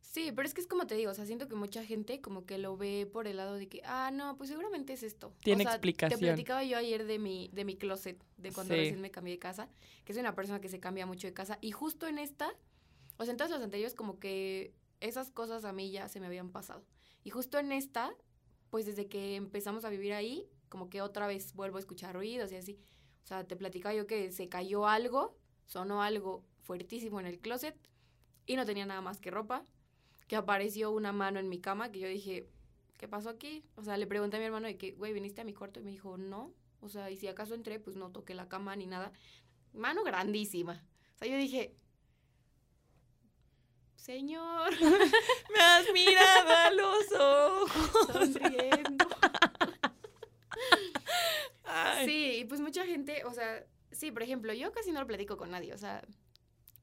[0.10, 2.48] Sí, pero es que es como te digo, o sea, siento que mucha gente como
[2.48, 5.36] que lo ve por el lado de que, ah, no, pues seguramente es esto.
[5.44, 6.20] Tiene o sea, explicación.
[6.20, 8.80] Te platicaba yo ayer de mi, de mi closet, de cuando Sí.
[8.80, 9.70] recién me cambié de casa,
[10.06, 12.52] que soy una persona que se cambia mucho de casa, y justo en esta,
[13.18, 16.26] o sea, en todas las anteriores como que esas cosas a mí ya se me
[16.26, 16.84] habían pasado.
[17.24, 18.12] Y justo en esta,
[18.72, 22.52] pues desde que empezamos a vivir ahí, como que otra vez vuelvo a escuchar ruidos
[22.52, 22.80] y así.
[23.24, 27.76] O sea, te platicaba yo que se cayó algo, sonó algo fuertísimo en el closet
[28.48, 29.64] y no tenía nada más que ropa,
[30.30, 32.48] que apareció una mano en mi cama que yo dije,
[32.98, 33.66] ¿qué pasó aquí?
[33.76, 35.80] O sea, le pregunté a mi hermano de que, güey, ¿viniste a mi cuarto?
[35.80, 36.54] Y me dijo, no.
[36.82, 39.12] O sea, y si acaso entré, pues no toqué la cama ni nada.
[39.74, 40.86] Mano grandísima.
[41.16, 41.76] O sea, yo dije,
[43.96, 44.72] señor,
[45.52, 48.30] Me has mirado a los ojos.
[48.32, 49.08] sonriendo.
[51.64, 52.06] Ay.
[52.06, 55.38] Sí, y pues mucha gente, o sea, sí, por ejemplo, yo casi no lo platico
[55.38, 56.04] con nadie, o sea,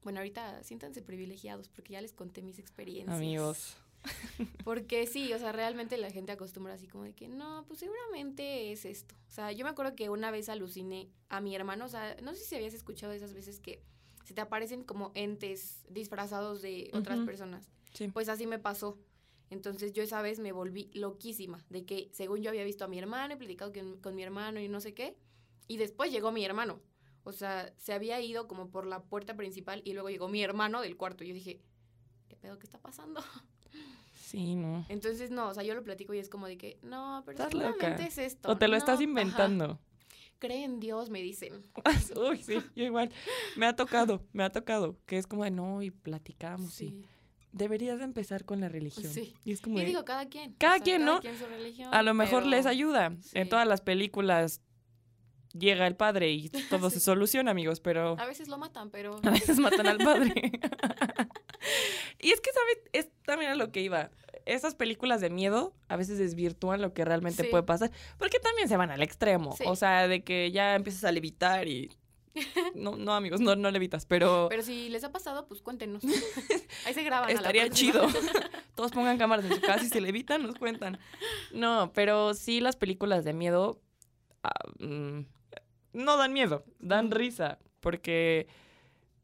[0.07, 3.13] bueno, ahorita siéntanse privilegiados porque ya les conté mis experiencias.
[3.13, 3.75] Amigos.
[4.63, 8.71] Porque sí, o sea, realmente la gente acostumbra así como de que, no, pues seguramente
[8.71, 9.15] es esto.
[9.27, 12.33] O sea, yo me acuerdo que una vez aluciné a mi hermano, o sea, no
[12.35, 13.83] sé si habías escuchado esas veces que
[14.23, 17.67] se te aparecen como entes disfrazados de otras personas.
[17.91, 18.07] Sí.
[18.07, 18.97] Pues así me pasó.
[19.49, 22.97] Entonces yo esa vez me volví loquísima de que según yo había visto a mi
[22.97, 25.17] hermano, he platicado con, con mi hermano y no sé qué.
[25.67, 26.79] Y después llegó mi hermano.
[27.27, 30.79] O sea, se había ido como por la puerta principal y luego llegó mi hermano
[30.81, 31.23] del cuarto.
[31.23, 31.59] Y yo dije,
[32.29, 32.57] ¿qué pedo?
[32.57, 33.21] ¿Qué está pasando?
[34.13, 34.85] Sí, no.
[34.89, 37.53] Entonces, no, o sea, yo lo platico y es como de que, no, pero Estás
[37.53, 37.95] loca.
[37.95, 38.49] es esto.
[38.49, 39.03] O te lo No, estás ajá.
[39.03, 39.79] inventando.
[40.39, 41.63] Cree en Dios, me dicen.
[42.29, 43.09] Uy, sí, yo igual.
[43.55, 44.97] Me ha tocado, me ha tocado.
[45.05, 46.79] Que es como de no, y platicamos.
[46.81, 47.03] y
[47.53, 49.11] deberías de empezar con la religión.
[49.11, 49.33] Sí.
[49.43, 50.53] Y es como Y de, digo, cada quien.
[50.53, 51.19] Cada quien, ¿no?
[51.21, 53.15] quien su religión, a lo mejor pero- les ayuda.
[53.21, 53.31] sí.
[53.33, 54.61] En todas las películas
[55.53, 59.19] llega el padre y todo se soluciona, amigos, pero A veces lo matan, pero...
[59.23, 60.33] a veces matan al padre.
[62.19, 62.77] y es que, ¿sabes?
[62.93, 64.11] Es también a lo que iba.
[64.45, 67.49] Esas películas de miedo a veces desvirtúan lo que realmente Sí.
[67.49, 69.55] puede pasar, porque también se van al extremo.
[69.57, 69.63] Sí.
[69.67, 71.91] O sea, de que ya empiezas a levitar y...
[72.75, 74.45] No, no, amigos, no, no levitas, pero...
[74.49, 76.03] Pero si les ha pasado, pues cuéntenos.
[76.85, 77.29] Ahí se graban.
[77.29, 78.07] a la Estaría chido.
[78.75, 80.99] Todos pongan cámaras en su casa y si le evitan, nos cuentan.
[81.51, 83.81] No, pero sí las películas de miedo
[84.43, 85.21] ah, mm,
[85.93, 87.59] no dan miedo, dan risa.
[87.79, 88.47] Porque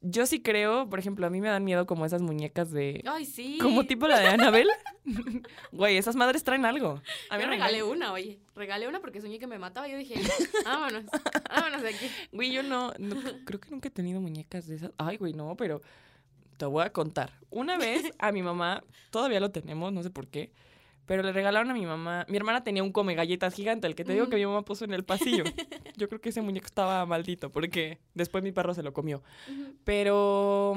[0.01, 3.01] yo sí creo, por ejemplo, a mí me dan miedo como esas muñecas de...
[3.05, 3.57] Ay, sí.
[3.61, 4.71] Como tipo la de Annabelle.
[5.71, 7.01] Güey, esas madres traen algo.
[7.29, 7.97] A mí Yo me regalé engañan.
[7.97, 8.39] una, oye.
[8.55, 9.87] Regalé una porque soñé que me mataba.
[9.87, 10.15] Yo dije,
[10.65, 11.05] vámonos,
[11.49, 12.05] vámonos de aquí.
[12.31, 14.91] Güey, yo no, no- creo que nunca he tenido muñecas de esas.
[14.97, 15.81] Ay, güey, no, pero
[16.57, 17.31] te voy a contar.
[17.49, 20.51] Una vez a mi mamá, todavía lo tenemos, no sé por qué,
[21.05, 22.25] pero le regalaron a mi mamá.
[22.29, 24.85] Mi hermana tenía un come galletas gigante, el que te digo que mi mamá puso
[24.85, 25.43] en el pasillo.
[25.97, 29.21] Yo creo que ese muñeco estaba maldito porque después mi perro se lo comió.
[29.83, 30.75] Pero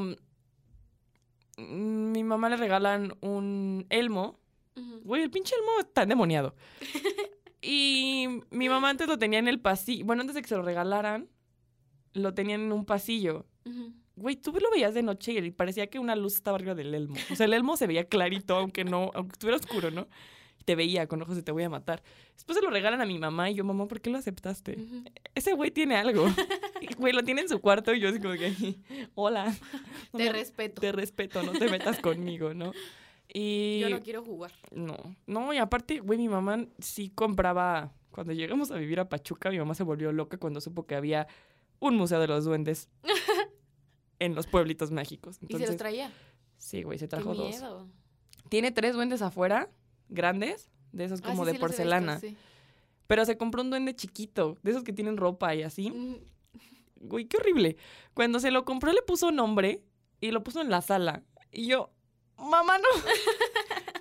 [1.59, 4.41] mm, mi mamá le regalan un elmo.
[5.05, 6.55] Güey, el pinche elmo está endemoniado.
[7.63, 10.05] y mi mamá antes lo tenía en el pasillo.
[10.05, 11.29] Bueno, antes de que se lo regalaran,
[12.13, 13.47] lo tenían en un pasillo.
[14.17, 17.17] Güey, tú lo veías de noche y parecía que una luz estaba arriba del elmo.
[17.31, 20.09] O sea, el elmo se veía clarito, aunque no, aunque estuviera oscuro, ¿no?
[20.59, 22.03] Y te veía con ojos de te voy a matar.
[22.35, 24.79] Después se lo regalan a mi mamá y yo, mamá, ¿por qué lo aceptaste?
[25.35, 26.27] Ese güey tiene algo.
[26.81, 28.55] Y, Güey, lo tiene en su cuarto y yo así como que,
[29.15, 29.55] hola.
[30.13, 30.81] No Te respeto.
[30.81, 32.73] Te respeto, no te metas conmigo, ¿no?
[33.33, 33.81] Y...
[33.81, 34.53] Yo no quiero jugar.
[34.71, 37.93] No, no, y aparte, güey, mi mamá sí compraba.
[38.11, 41.27] Cuando llegamos a vivir a Pachuca, mi mamá se volvió loca cuando supo que había
[41.81, 42.89] un museo de los duendes.
[44.19, 45.37] en los pueblitos mágicos.
[45.37, 46.13] ¿Y se Entonces, los traía?
[46.57, 47.49] sí, güey, se Qué trajo dos.
[47.49, 47.89] miedo.
[48.49, 49.69] Tiene tres duendes afuera,
[50.09, 52.21] grandes, de esos Ah, como sí, de sí he visto, porcelana.
[52.21, 52.37] sí.
[53.07, 55.91] Pero se compró un duende chiquito, de esos que tienen ropa y así.
[55.91, 56.17] Mm,
[56.99, 57.77] Güey, qué horrible.
[58.15, 59.83] Cuando se lo compró le puso nombre
[60.21, 61.23] y lo puso en la sala.
[61.53, 61.91] Y yo,
[62.39, 62.89] mamá, no.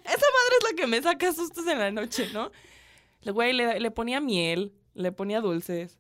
[0.06, 2.52] Esa madre es la que me saca sustos en la noche, ¿no?
[3.22, 6.00] El güey le, le ponía miel, le ponía dulces.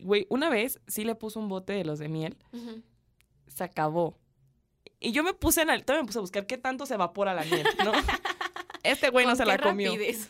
[0.00, 2.82] Güey, una vez sí le puso un bote de los de miel, ujú.
[3.54, 4.18] Se acabó.
[4.98, 7.44] Y yo me puse en el, me puse a buscar qué tanto se evapora la
[7.44, 7.92] miel, ¿no?
[8.82, 9.92] Este güey no ¿Con se la comió.
[9.92, 10.28] rapidez?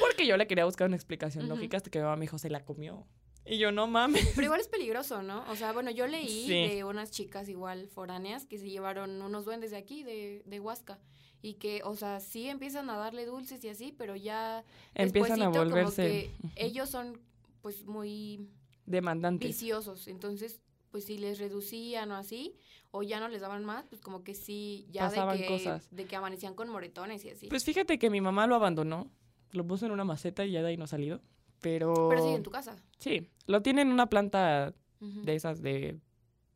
[0.00, 2.48] Porque yo le quería buscar una explicación lógica hasta que mi mamá me dijo, se
[2.48, 3.06] la comió.
[3.44, 4.26] Y yo, no mames.
[4.34, 5.44] Pero igual es peligroso, ¿no?
[5.50, 6.68] O sea, bueno, yo leí Sí.
[6.68, 10.98] de unas chicas igual foráneas que se llevaron unos duendes de aquí, de, de Huasca.
[11.42, 14.64] Y que, o sea, sí empiezan a darle dulces y así, pero ya
[14.94, 17.20] Empiezan a despuesito como volverse que ellos son
[17.60, 18.48] pues muy
[18.86, 19.48] demandantes.
[19.48, 20.06] viciosos.
[20.08, 22.54] Entonces, pues si les reducían o así,
[22.90, 25.88] o ya no les daban más, pues como que sí, ya Pasaban de que, cosas.
[25.94, 27.46] de que amanecían con moretones y así.
[27.48, 29.10] Pues fíjate que mi mamá lo abandonó,
[29.52, 31.20] lo puso en una maceta y ya de ahí no ha salido.
[31.60, 32.08] Pero.
[32.08, 32.74] pero sigue en tu casa.
[32.98, 35.98] Sí, lo tiene en una planta de esas de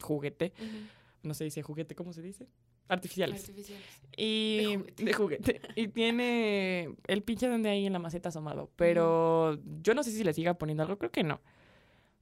[0.01, 0.53] juguete.
[0.59, 0.69] ujú.
[1.23, 2.49] No se dice juguete, ¿cómo se dice?
[2.89, 3.41] Artificiales.
[3.41, 3.87] Artificiales.
[4.17, 4.59] Y.
[4.59, 5.05] De juguete.
[5.05, 5.61] de juguete.
[5.77, 8.71] Y tiene el pinche donde ahí en la maceta asomado.
[8.77, 11.41] Pero yo no sé si le siga poniendo algo, creo que no.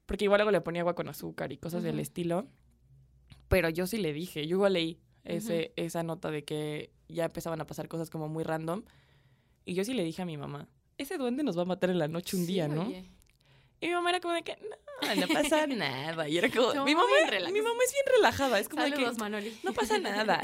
[0.06, 2.46] Porque igual luego le ponía agua con azúcar y cosas del estilo.
[3.48, 7.60] Pero yo sí le dije, yo igual leí ese, esa nota de que ya empezaban
[7.60, 8.82] a pasar cosas como muy random.
[9.64, 11.98] Y yo sí le dije a mi mamá, ese duende nos va a matar en
[11.98, 12.86] la noche un Sí, día, ¿no?
[12.86, 13.04] oye.
[13.82, 16.28] Y mi mamá era como de que, no, no pasa nada.
[16.28, 17.06] Y era como, mi mamá
[17.52, 19.58] mi mamá es bien relajada, es como de que, Manoli.
[19.64, 20.40] no pasa nada,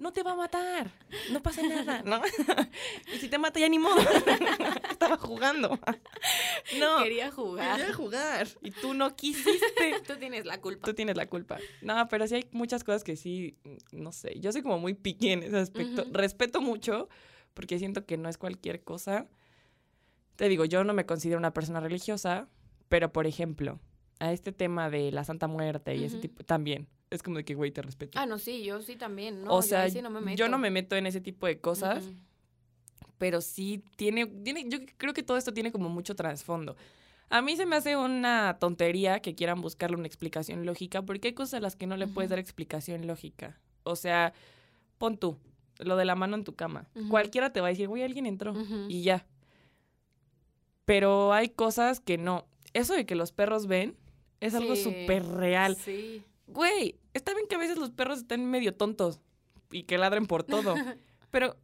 [0.00, 0.90] no te va a matar,
[1.30, 2.22] no pasa nada, ¿no?
[3.14, 4.00] y si te mata ya ni modo,
[4.90, 5.78] estaba jugando.
[6.78, 7.76] No, Quería jugar.
[7.76, 10.00] quería jugar y tú no quisiste.
[10.06, 10.86] Tú tienes la culpa.
[10.86, 11.58] Tú tienes la culpa.
[11.82, 13.58] No, pero sí hay muchas cosas que sí,
[13.92, 16.06] no sé, yo soy como muy piqui en ese aspecto.
[16.12, 17.10] Respeto mucho
[17.52, 19.28] porque siento que no es cualquier cosa.
[20.36, 22.48] Te digo, yo no me considero una persona religiosa,
[22.90, 23.80] pero por ejemplo,
[24.18, 26.88] a este tema de la Santa Muerte y ese tipo, también.
[27.08, 28.18] Es como de que, güey, te respeto.
[28.18, 29.42] Ah, no, sí, yo sí también.
[29.42, 30.36] No, o sea, ahí sí no me meto.
[30.36, 32.04] yo no me meto en ese tipo de cosas,
[33.16, 36.76] pero sí tiene, tiene, yo creo que todo esto tiene como mucho trasfondo.
[37.30, 41.34] A mí se me hace una tontería que quieran buscarle una explicación lógica, porque hay
[41.34, 43.60] cosas a las que no le puedes dar explicación lógica.
[43.84, 44.32] O sea,
[44.98, 45.38] pon tú,
[45.78, 46.88] lo de la mano en tu cama.
[47.08, 48.52] Cualquiera te va a decir, güey, alguien entró
[48.88, 49.26] y ya.
[50.84, 52.46] Pero hay cosas que no.
[52.72, 53.96] Eso de que los perros ven
[54.40, 55.76] es algo súper real.
[55.76, 56.24] Sí.
[56.46, 59.20] Güey, está bien que a veces los perros están medio tontos
[59.70, 60.74] y que ladren por todo.
[61.30, 61.56] Pero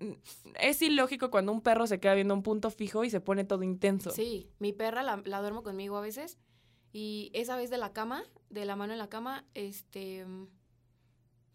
[0.61, 3.65] es ilógico cuando un perro se queda viendo un punto fijo y se pone todo
[3.65, 4.11] intenso.
[4.11, 6.39] Sí, mi perra la, la duermo conmigo a veces
[6.93, 10.25] y esa vez de la cama, de la mano en la cama, este,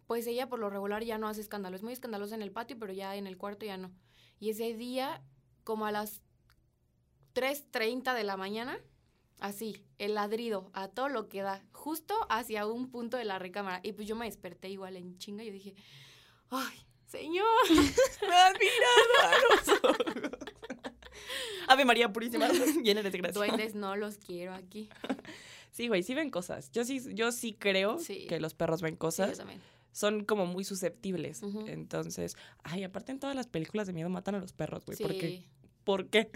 [0.06, 1.76] pues ella por lo regular ya no hace escándalo.
[1.76, 3.92] Es muy escandalosa en el patio, pero ya en el cuarto ya no.
[4.40, 5.24] Y ese día,
[5.64, 6.22] como a las
[7.34, 8.78] 3.30 de la mañana,
[9.41, 13.82] así, el ladrido a todo lo que da, justo hacia un punto de la recámara.
[13.84, 15.75] Y pues yo me desperté igual en chinga, yo dije,
[16.49, 16.77] ay,
[17.08, 17.45] señor.
[17.69, 20.39] Me has mirado a los ojos.
[21.67, 22.47] Ave María Purísima,
[22.84, 23.34] llena de gracia.
[23.34, 24.89] Duendes no los quiero aquí.
[25.73, 26.69] Sí, güey, sí ven cosas.
[26.73, 28.27] Yo sí, yo sí creo Sí.
[28.27, 29.38] que los perros ven Sí, yo cosas.
[29.38, 29.62] también.
[29.93, 31.41] Son como muy susceptibles.
[31.65, 34.97] Entonces, ay, aparte en todas las películas de miedo matan a los perros, güey.
[34.97, 35.04] Sí.
[35.06, 35.43] ¿Por qué?
[35.86, 36.30] ¿Por qué?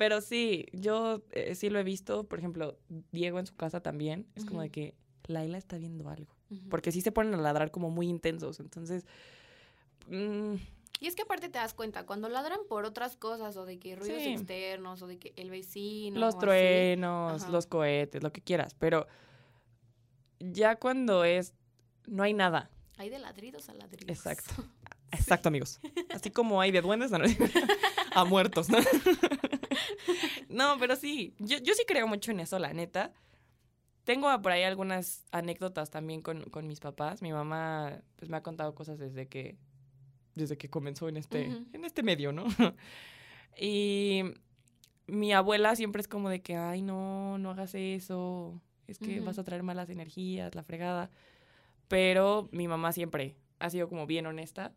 [0.00, 2.24] Pero sí, yo eh, sí lo he visto.
[2.24, 2.78] Por ejemplo,
[3.12, 4.26] Diego en su casa también.
[4.34, 4.94] Es como de que
[5.26, 6.34] Laila está viendo algo.
[6.70, 8.60] Porque sí se ponen a ladrar como muy intensos.
[8.60, 9.04] Entonces,
[10.08, 10.54] mm,
[11.00, 13.94] Y es que aparte te das cuenta, cuando ladran por otras cosas o de que
[13.94, 14.30] ruidos Sí.
[14.30, 16.18] externos o de que el vecino.
[16.18, 18.72] los truenos, los cohetes, lo que quieras.
[18.78, 19.06] Pero
[20.38, 21.52] ya cuando es,
[22.06, 22.70] no hay nada.
[22.96, 24.08] Hay de ladridos a ladridos.
[24.16, 24.54] Exacto.
[25.12, 25.78] Exacto, amigos.
[26.08, 27.18] Así como hay de duendes, no,
[28.14, 28.78] a muertos, ¿no?
[30.50, 33.12] No, pero sí, yo, yo sí creo mucho en eso, la neta.
[34.04, 37.22] Tengo por ahí algunas anécdotas también con, con mis papás.
[37.22, 39.56] Mi mamá pues, me ha contado cosas desde que,
[40.34, 42.44] desde que comenzó en este, en este medio, ¿no?
[43.62, 44.22] Y
[45.06, 48.62] mi abuela siempre es como de que, ay, no, no hagas eso.
[48.86, 51.10] Es que vas a traer malas energías, la fregada.
[51.88, 54.72] Pero mi mamá siempre ha sido como bien honesta.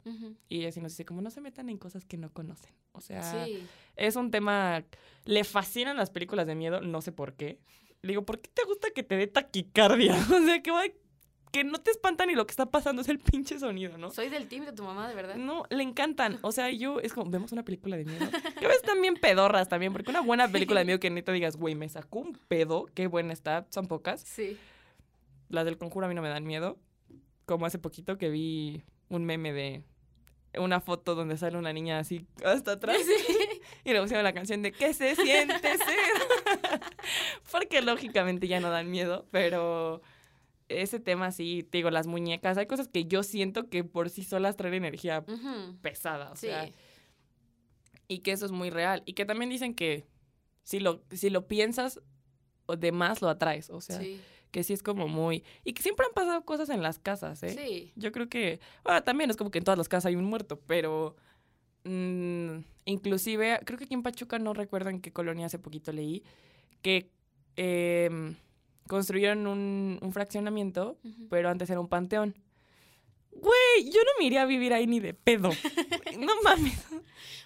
[0.50, 2.72] Y ella sí nos dice, como no se metan en cosas que no conocen.
[2.91, 3.65] O sea, Sí.
[3.96, 4.84] es un tema.
[5.26, 7.60] Le fascinan las películas de miedo, no sé por qué.
[8.02, 10.13] Le digo, ¿por qué te gusta que te dé taquicardia?
[10.32, 10.72] O sea, que.
[11.54, 14.10] Que no te espantan y lo que está pasando es el pinche sonido, ¿no?
[14.10, 15.36] Soy del team de tu mamá, de verdad.
[15.36, 16.39] No, le encantan.
[16.41, 18.26] O sea, yo es como, vemos una película de miedo.
[18.58, 21.56] Que a veces también pedorras también, porque una buena película de miedo que neta digas,
[21.56, 24.22] güey, me sacó un pedo, qué buena está, son pocas.
[24.22, 24.58] Sí.
[25.50, 26.80] las del conjuro a mí no me dan miedo.
[27.45, 29.84] Como hace poquito que vi un meme de
[30.58, 32.97] una foto donde sale una niña así hasta atrás
[33.84, 36.79] y le pusieron la canción de ¿Qué se siente ser?
[37.51, 40.01] Porque lógicamente ya no dan miedo, pero
[40.69, 44.23] ese tema sí, te digo, las muñecas, hay cosas que yo siento que por sí
[44.23, 45.25] solas traen energía
[45.82, 46.47] pesada, o Sí.
[46.47, 46.69] sea,
[48.08, 49.01] y que eso es muy real.
[49.06, 50.06] Y que también dicen que
[50.63, 51.99] si lo, si lo piensas
[52.77, 54.21] de más lo atraes, o sea, sí.
[54.53, 55.43] Que sí es como muy...
[55.63, 57.49] Y que siempre han pasado cosas en las casas, ¿eh?
[57.49, 57.91] Sí.
[57.95, 60.61] Yo creo que, bueno, también es como que en todas las casas hay un muerto,
[60.67, 61.15] pero
[61.85, 66.23] mm, inclusive, creo que aquí en Pachuca, no recuerdo en qué colonia hace poquito leí,
[66.83, 67.09] que
[67.55, 68.35] em,
[68.87, 70.99] construyeron un, un fraccionamiento,
[71.31, 72.35] pero antes era un panteón.
[73.31, 75.49] Güey, yo no me iría a vivir ahí ni de pedo.
[76.19, 76.79] no mames.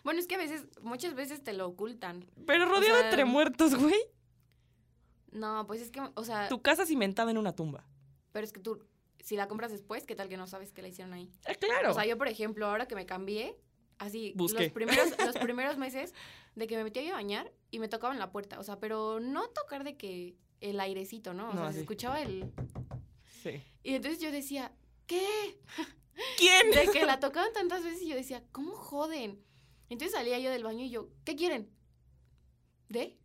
[0.03, 2.25] Bueno, es que a veces, muchas veces te lo ocultan.
[2.45, 3.95] Pero rodeado sea, entre muertos, güey.
[5.31, 7.85] No, pues es que, o sea, Tu casa cimentada en una tumba.
[8.31, 8.85] pero es que tú,
[9.19, 11.31] si la compras después, ¿qué tal que no sabes que la hicieron ahí?
[11.47, 11.91] Ah, claro.
[11.91, 13.57] O sea, yo, por ejemplo, ahora que me cambié,
[13.99, 14.63] así, Busqué.
[14.63, 16.13] los primeros, los primeros meses
[16.55, 18.59] de que me metía yo a bañar y me tocaban la puerta.
[18.59, 21.49] O sea, pero no tocar de que el airecito, ¿no?
[21.49, 22.51] O No, sea, se escuchaba el...
[23.43, 23.61] sí.
[23.83, 24.71] Y entonces yo decía,
[25.07, 25.59] ¿qué?
[26.37, 26.71] ¿Quién?
[26.71, 29.43] De que la tocaban tantas veces y yo decía, ¿cómo joden?
[29.89, 31.69] Entonces salía yo del baño y yo, ¿qué quieren?
[32.89, 33.17] ¿De?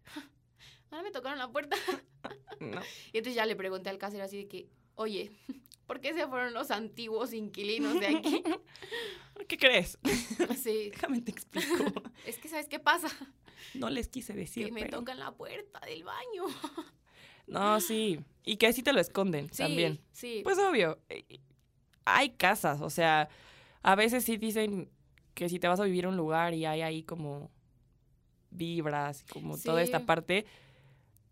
[0.92, 1.76] Ahora me tocaron la puerta.
[2.60, 2.80] No.
[3.12, 5.32] Y entonces ya le pregunté al casero así de que, oye,
[5.88, 8.40] ¿por qué se fueron los antiguos inquilinos de aquí?
[9.48, 9.98] ¿Qué crees?
[10.62, 11.92] Sí, Déjame te explico.
[12.24, 13.08] es que ¿sabes qué pasa?
[13.74, 16.44] No les quise decir, que me pero- tocan la puerta del baño.
[17.48, 18.20] No, sí.
[18.44, 20.00] Y que así te lo esconden Sí, también.
[20.12, 20.42] sí.
[20.44, 21.00] Pues obvio.
[21.08, 21.40] eh,
[22.04, 23.28] Hay casas, o sea,
[23.82, 24.88] a veces sí dicen
[25.34, 27.50] que si te vas a vivir a un lugar y hay ahí como
[28.50, 30.46] vibras, como toda esta parte,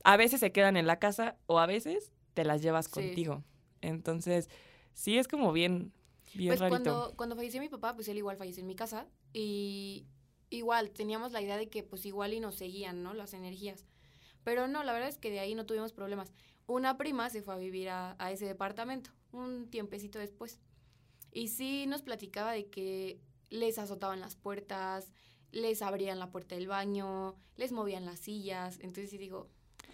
[0.05, 2.93] a veces se quedan en la casa o a veces te las llevas Sí.
[2.93, 3.45] contigo.
[3.81, 4.49] Entonces,
[4.95, 5.93] sí es como bien,
[6.35, 6.83] bien Pues rarito.
[6.83, 9.07] cuando, cuando falleció mi papá, pues él igual falleció en mi casa.
[9.33, 10.07] Y
[10.51, 13.15] igual teníamos la idea de que pues igual y nos seguían, ¿no?
[13.15, 13.85] Las energías.
[14.45, 16.33] Pero no, la verdad es que de ahí no tuvimos problemas.
[16.67, 20.61] Una prima se fue a vivir a, a ese departamento un tiempecito después.
[21.33, 25.13] Y sí nos platicaba de que les azotaban las puertas,
[25.53, 28.79] les abrían la puerta del baño, les movían las sillas.
[28.81, 29.49] Entonces sí digo,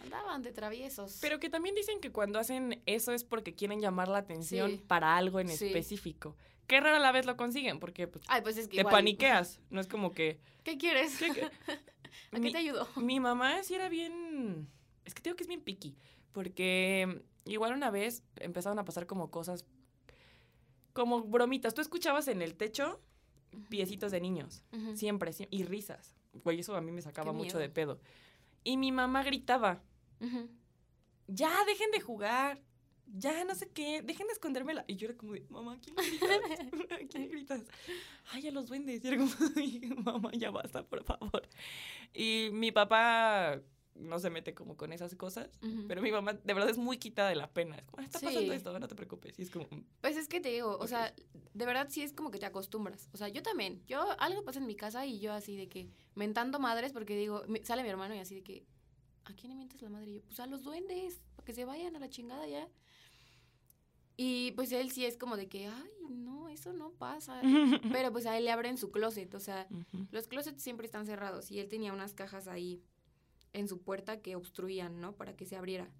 [0.06, 1.18] andaban de traviesos.
[1.20, 4.82] Pero que también dicen que cuando hacen eso es porque quieren llamar la atención Sí.
[4.86, 5.66] para algo en Sí.
[5.66, 6.36] específico.
[6.66, 9.60] Qué rara la vez lo consiguen, porque pues, Ay, pues es que te igual, paniqueas.
[9.70, 10.40] No es como que...
[10.64, 11.16] ¿Qué quieres?
[11.18, 11.42] ¿qué- qué?
[12.32, 12.88] ¿A qué Mi- te ayudo?
[12.96, 14.68] Mi mamá sí era bien.
[15.04, 15.94] Es que tengo que es bien picky.
[16.32, 19.64] Porque igual una vez empezaron a pasar como cosas.
[20.92, 21.74] Como bromitas.
[21.74, 23.00] Tú escuchabas en el techo
[23.68, 24.64] piecitos de niños.
[24.94, 26.14] Siempre, sie- Y risas.
[26.44, 28.00] Güey, eso a mí me sacaba Qué mucho de pedo.
[28.64, 29.82] Y mi mamá gritaba:
[30.20, 30.48] Ujú.
[31.28, 32.62] Ya, dejen de jugar.
[33.14, 34.02] Ya, no sé qué.
[34.02, 34.84] Dejen de escondérmela.
[34.88, 36.40] Y yo era como de: Mamá, ¿a quién gritas?
[36.90, 37.62] ¿A quién gritas?
[38.32, 39.04] Ay, a los duendes.
[39.04, 41.42] Y era como: "Ay, Mamá, ya basta, por favor.
[42.12, 43.60] Y mi papá
[43.94, 45.48] no se mete como con esas cosas.
[45.62, 45.86] Ujú.
[45.88, 47.76] Pero mi mamá de verdad es muy quitada de la pena.
[47.76, 48.56] Es como, "Ah, está pasando Sí.
[48.56, 49.38] esto, no te preocupes.
[49.38, 49.84] Y es como, "Mm".
[50.00, 50.88] Pues es que te digo, o Ok.
[50.88, 51.14] sea,
[51.54, 53.08] de verdad sí es como que te acostumbras.
[53.12, 53.82] O sea, yo también.
[53.86, 57.42] Yo, algo pasa en mi casa y yo así de que mentando madres porque digo,
[57.62, 58.66] sale mi hermano y así de que,
[59.26, 60.10] ¿a quién le mientes la madre?
[60.10, 62.68] Y yo, pues a los duendes, para que se vayan a la chingada ya.
[64.16, 67.40] Y pues él sí es como de que, ay, no, eso no pasa.
[67.92, 69.68] Pero pues a él le abren su closet, o sea,
[70.10, 72.82] los closets siempre están cerrados y él tenía unas cajas ahí
[73.52, 75.14] en su puerta que obstruían, ¿no?
[75.14, 75.90] Para que se abriera.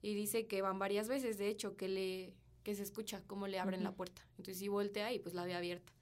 [0.00, 3.58] Y dice que van varias veces, de hecho, que le que se escucha cómo le
[3.58, 4.22] abren la puerta.
[4.32, 5.92] Entonces sí voltea y pues la ve abierta.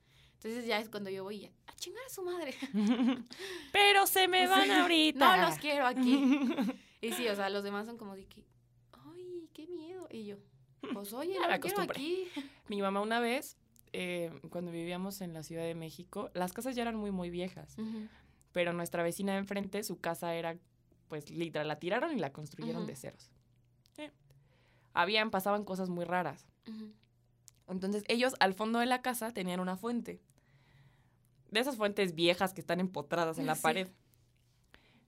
[0.42, 2.54] Entonces ya es cuando yo voy a chingar a su madre.
[3.72, 4.70] Pero se me van Sí.
[4.70, 5.36] ahorita.
[5.36, 6.24] No los quiero aquí.
[7.02, 8.44] Y sí, o sea, los demás son como de que,
[8.92, 10.06] ay, qué miedo.
[10.10, 10.36] Y yo,
[10.92, 12.28] pues oye, no quiero aquí.
[12.68, 13.56] Mi mamá una vez,
[13.94, 17.74] eh, cuando vivíamos en la Ciudad de México, las casas ya eran muy, muy viejas.
[18.52, 20.58] Pero nuestra vecina de enfrente, su casa era,
[21.08, 23.30] pues, literal, la tiraron y la construyeron de ceros.
[23.96, 24.10] Eh,
[24.92, 26.46] Habían, pasaban cosas muy raras.
[27.66, 30.20] Entonces, ellos al fondo de la casa tenían una fuente.
[31.50, 33.62] De esas fuentes viejas que están empotradas en la Sí.
[33.62, 33.88] pared.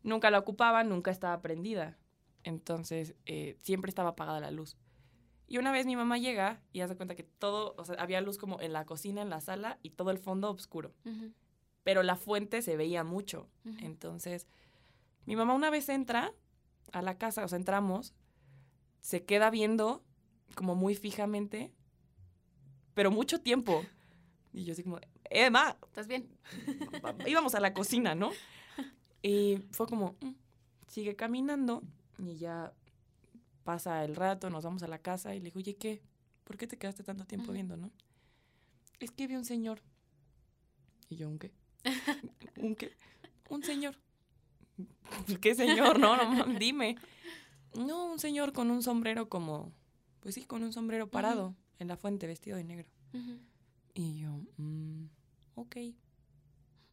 [0.02, 1.96] Nunca la ocupaban, nunca estaba prendida.
[2.42, 4.76] Entonces, eh, siempre estaba apagada la luz.
[5.46, 8.38] Y una vez mi mamá llega y hace cuenta que todo, o sea, había luz
[8.38, 10.92] como en la cocina, en la sala y todo el fondo oscuro.
[11.84, 13.48] Pero la fuente se veía mucho.
[13.80, 14.46] Entonces,
[15.26, 16.32] mi mamá una vez entra
[16.92, 18.14] a la casa, o sea, entramos,
[19.00, 20.02] se queda viendo
[20.56, 21.72] como muy fijamente,
[22.94, 23.84] pero mucho tiempo.
[24.52, 24.98] Y yo así como,
[25.32, 26.28] eh, ma, ¿Estás bien?
[27.26, 28.30] íbamos a la cocina, ¿no?
[29.22, 30.32] Y fue como, "Mm".
[30.88, 31.82] sigue caminando
[32.18, 32.72] y ya
[33.64, 36.02] pasa el rato, nos vamos a la casa y le digo, oye, ¿qué?
[36.44, 37.90] ¿Por qué te quedaste tanto tiempo viendo, no?
[38.98, 39.80] Es que vi un señor.
[41.08, 41.52] Y yo, ¿un qué?
[42.56, 42.92] ¿Un qué?
[43.48, 43.96] Un señor.
[45.40, 45.98] ¿Qué señor?
[45.98, 46.96] No, no, dime.
[47.76, 49.72] No, un señor con un sombrero como,
[50.20, 52.88] pues sí, con un sombrero parado en la fuente vestido de negro.
[53.94, 55.04] Y yo, mm,
[55.54, 55.76] ok,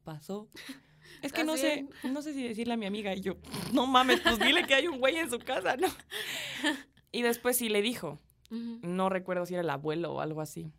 [0.03, 0.49] pasó.
[1.23, 3.15] Es que ¿Estás no sé, no sé si decirle a mi amiga.
[3.15, 3.37] Y yo,
[3.73, 5.87] no mames, pues dile que hay un güey en su casa, ¿no?
[7.11, 8.19] Y después sí le dijo.
[8.51, 10.71] No recuerdo si era el abuelo o algo así.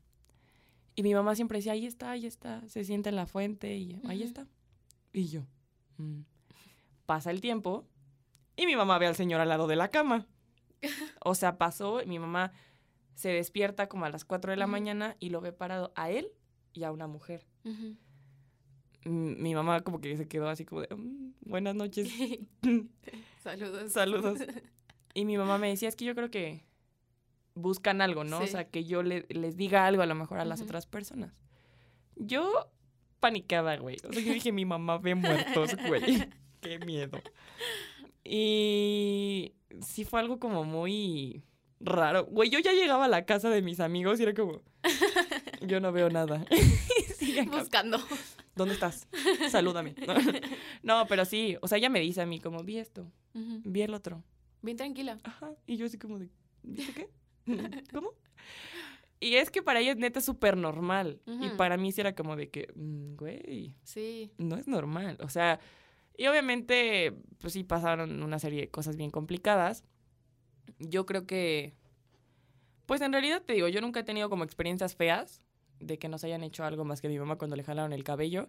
[0.95, 2.63] Y mi mamá siempre decía, ahí está, ahí está.
[2.69, 4.47] Se sienta en la fuente y ahí está.
[5.13, 5.43] Y yo,
[5.97, 6.21] mm.
[7.07, 7.89] pasa el tiempo
[8.55, 10.29] y mi mamá ve al señor al lado de la cama.
[11.25, 12.53] O sea, pasó, y mi mamá
[13.15, 16.33] se despierta como a las 4 de la mañana y lo ve parado a él
[16.73, 17.47] y a una mujer.
[19.05, 22.09] Mi mamá como que se quedó así como de, "Mm, buenas noches,
[23.43, 23.93] Saludos.
[23.93, 24.39] saludos.
[25.13, 26.63] Y mi mamá me decía, es que yo creo que
[27.57, 28.39] buscan algo, ¿no?
[28.39, 31.35] O sea, que yo le- les diga algo a lo mejor a las otras personas.
[32.15, 32.69] Yo
[33.19, 33.97] paniqueada, güey.
[34.09, 36.01] O sea, yo dije, mi mamá ve muertos, güey.
[36.61, 37.19] Qué miedo.
[38.23, 41.43] Y sí fue algo como muy
[41.81, 42.27] raro.
[42.27, 44.63] Güey, yo ya llegaba a la casa de mis amigos y era como,
[45.61, 46.45] yo no veo nada.
[47.41, 47.99] Acá, Buscando.
[48.57, 49.07] ¿Dónde estás?
[49.51, 49.95] Salúdame.
[50.83, 53.95] No, pero sí, o sea, ella me dice a mí como, vi esto, vi el
[53.95, 54.25] otro.
[54.63, 55.19] Bien tranquila.
[55.23, 55.53] Ajá.
[55.67, 56.29] Y yo así como de,
[56.63, 57.09] ¿viste qué?
[57.93, 58.13] ¿Cómo?
[59.21, 61.21] Y es que para ella es neta súper normal.
[61.27, 64.33] Y para mí sí era como de que, mm, güey, Sí.
[64.39, 65.19] no es normal.
[65.21, 65.61] O sea,
[66.17, 69.85] y obviamente, pues sí pasaron una serie de cosas bien complicadas.
[70.79, 71.75] Yo creo que,
[72.87, 75.43] pues en realidad te digo, yo nunca he tenido como experiencias feas
[75.81, 78.49] de que nos hayan hecho algo más que mi mamá cuando le jalaron el cabello.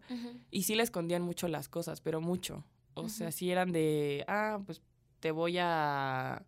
[0.51, 2.63] Y sí le escondían mucho las cosas, pero mucho.
[2.93, 4.81] O sea, sí eran de, ah, pues
[5.19, 6.45] te voy a...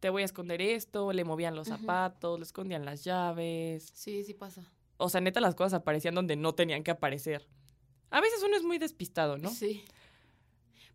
[0.00, 3.92] Te voy a esconder esto, le movían los zapatos, le escondían las llaves.
[3.94, 4.64] Sí, sí pasa.
[4.96, 7.46] O sea, neta, las cosas aparecían donde no tenían que aparecer.
[8.10, 9.48] A veces uno es muy despistado, ¿no?
[9.50, 9.84] Sí.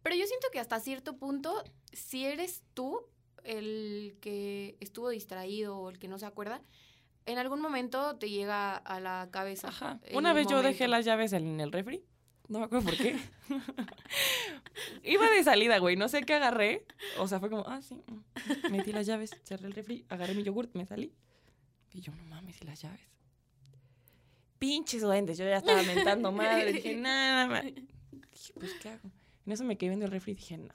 [0.04, 3.00] Pero yo siento que hasta cierto punto, si eres tú
[3.44, 6.62] el que estuvo distraído o el que no se acuerda,
[7.28, 9.68] en algún momento te llega a la cabeza.
[9.68, 10.00] Ajá.
[10.14, 12.04] Una vez yo dejé las llaves en el refri.
[12.48, 13.18] No me acuerdo por qué.
[15.04, 15.98] Iba de salida, güey.
[15.98, 16.86] No sé qué agarré.
[17.20, 18.02] O sea, fue como, ah, sí.
[18.08, 18.72] mm.
[18.72, 21.14] Metí las llaves, cerré el refri, agarré mi yogurt, me salí.
[21.94, 23.02] Y yo, no mames, ¿y las llaves?
[24.58, 25.38] Pinches duendes.
[25.38, 26.72] Yo ya estaba mentando madre.
[26.72, 27.66] Dije, nada, más.
[27.66, 29.12] Dije, pues, ¿qué hago?
[29.46, 30.74] En eso me quedé viendo el refri y dije, no.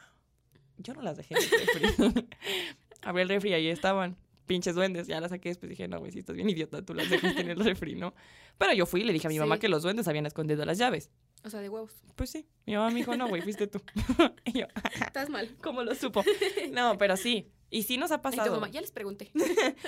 [0.77, 2.29] Yo no las dejé en el refri.
[3.03, 4.17] Abrí el refri y ahí estaban.
[4.47, 5.07] Pinches duendes.
[5.07, 5.71] Ya las saqué después.
[5.71, 8.15] Dije, no, güey, si estás bien idiota, tú las dejaste en el refri, ¿no?
[8.59, 10.79] Pero yo fui y le dije a mi mamá que los duendes habían escondido las
[10.79, 11.11] llaves.
[11.45, 11.93] O sea, de huevos.
[12.17, 12.47] Pues sí.
[12.67, 13.81] Mi mamá me dijo, no, güey, fuiste tú.
[14.45, 14.67] y yo,
[15.07, 15.57] Estás mal.
[15.63, 16.23] ¿cómo lo supo?
[16.73, 17.51] No, pero sí.
[17.71, 18.53] Y sí nos ha tu pasado.
[18.53, 19.31] mamá, ya les pregunté.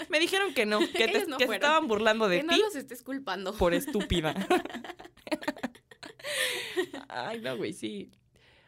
[0.09, 2.65] Me dijeron que no, que, te, no que se estaban burlando de que ti no
[2.65, 3.55] los estés culpando.
[3.55, 4.35] por estúpida.
[7.09, 8.11] Ay, no, güey, sí.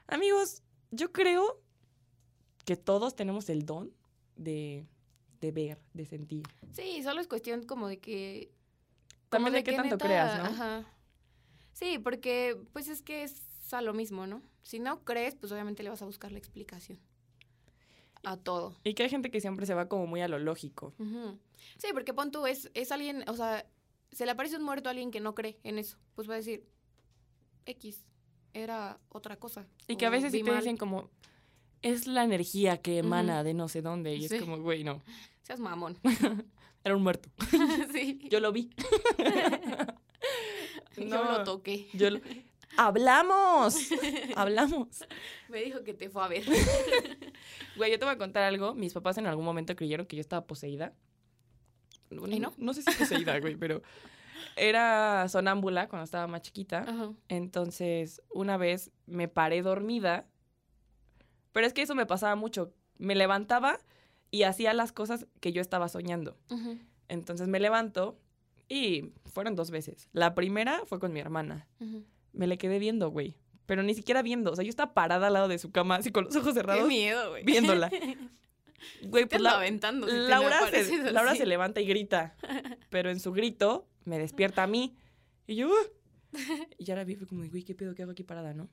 [0.07, 1.63] Amigos, yo creo
[2.65, 3.93] que todos tenemos el don
[4.37, 4.85] de,
[5.41, 6.43] de ver, de sentir.
[6.73, 8.53] Sí, solo es cuestión como de que...
[9.29, 10.45] También como de qué que tanto neta- creas, ¿no?
[10.45, 10.85] Ajá.
[11.73, 14.43] Sí, porque pues es que es a lo mismo, ¿no?
[14.63, 16.99] Si no crees, pues obviamente le vas a buscar la explicación
[18.23, 18.77] a todo.
[18.83, 20.95] Y que hay gente que siempre se va como muy a lo lógico.
[21.79, 23.67] Sí, porque pon tú, es, es alguien, o sea,
[24.13, 25.99] se le aparece un muerto a alguien que no cree en eso.
[26.15, 26.67] Pues va a decir,
[27.67, 28.05] X,
[28.55, 29.67] era otra cosa.
[29.87, 30.61] Y que a veces sí te mal".
[30.61, 31.11] dicen como,
[31.93, 34.15] es la energía que emana de no sé dónde.
[34.15, 34.37] Y Sí.
[34.37, 35.03] es como, güey, no,
[35.43, 35.97] Seas mamón.
[36.85, 37.29] era un muerto.
[37.93, 38.21] sí.
[38.31, 38.71] Yo lo vi.
[40.97, 41.89] Yo No, lo toqué.
[41.93, 42.21] yo lo-
[42.79, 43.77] ¡Hablamos!
[44.35, 45.05] ¡Hablamos!
[45.49, 46.45] Me dijo que te fue a ver.
[47.77, 48.75] Güey, yo te voy a contar algo.
[48.75, 50.93] Mis papás en algún momento creyeron que yo estaba poseída.
[52.11, 52.53] ¿Y no?
[52.59, 53.83] No sé si poseída, güey, pero
[54.57, 56.85] era sonámbula cuando estaba más chiquita.
[57.29, 60.27] Entonces, una vez me paré dormida.
[61.57, 62.75] Pero es que eso me pasaba mucho.
[62.99, 63.79] Me levantaba
[64.31, 66.37] y hacía las cosas que yo estaba soñando.
[67.09, 68.19] Entonces me levanto
[68.69, 70.11] y fueron dos veces.
[70.13, 71.67] La primera fue con mi hermana.
[72.35, 73.39] Me le quedé viendo, güey.
[73.65, 74.53] Pero ni siquiera viendo.
[74.53, 76.61] O sea, yo estaba parada al lado de su cama, así con los ojos Qué
[76.61, 77.43] cerrados, miedo, güey.
[77.45, 77.91] viéndola.
[79.05, 80.07] Güey, pues la- aventando.
[80.07, 82.37] si Laura, se, Laura se levanta y grita.
[82.91, 84.95] Pero en su grito me despierta a mí.
[85.47, 85.71] Y yo.
[86.79, 88.69] Y ya la vi, fue como, güey, ¿qué pedo que hago aquí parada, no?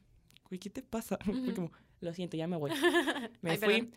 [0.49, 1.17] Güey, ¿qué te pasa?
[1.27, 1.53] Ujú.
[1.53, 2.71] como, lo siento, ya me voy.
[3.41, 3.91] Me Ay, fui.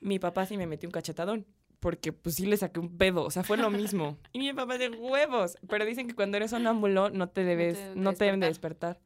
[0.00, 1.46] Mi papá sí me metió un cachetadón.
[1.80, 3.24] Porque pues sí le saqué un pedo.
[3.24, 4.16] O sea, fue lo mismo.
[4.32, 5.56] Y mi papá de huevos.
[5.68, 9.00] Pero dicen que cuando eres sonámbulo no te debes, te no te, deben de despertar.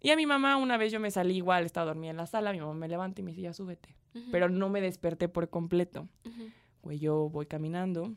[0.00, 2.52] Y a mi mamá una vez yo me salí igual, estaba dormida en la sala,
[2.52, 3.96] mi mamá me levanta y me dice, ya súbete.
[4.30, 6.08] Pero no me desperté por completo.
[6.82, 8.14] Güey, yo voy caminando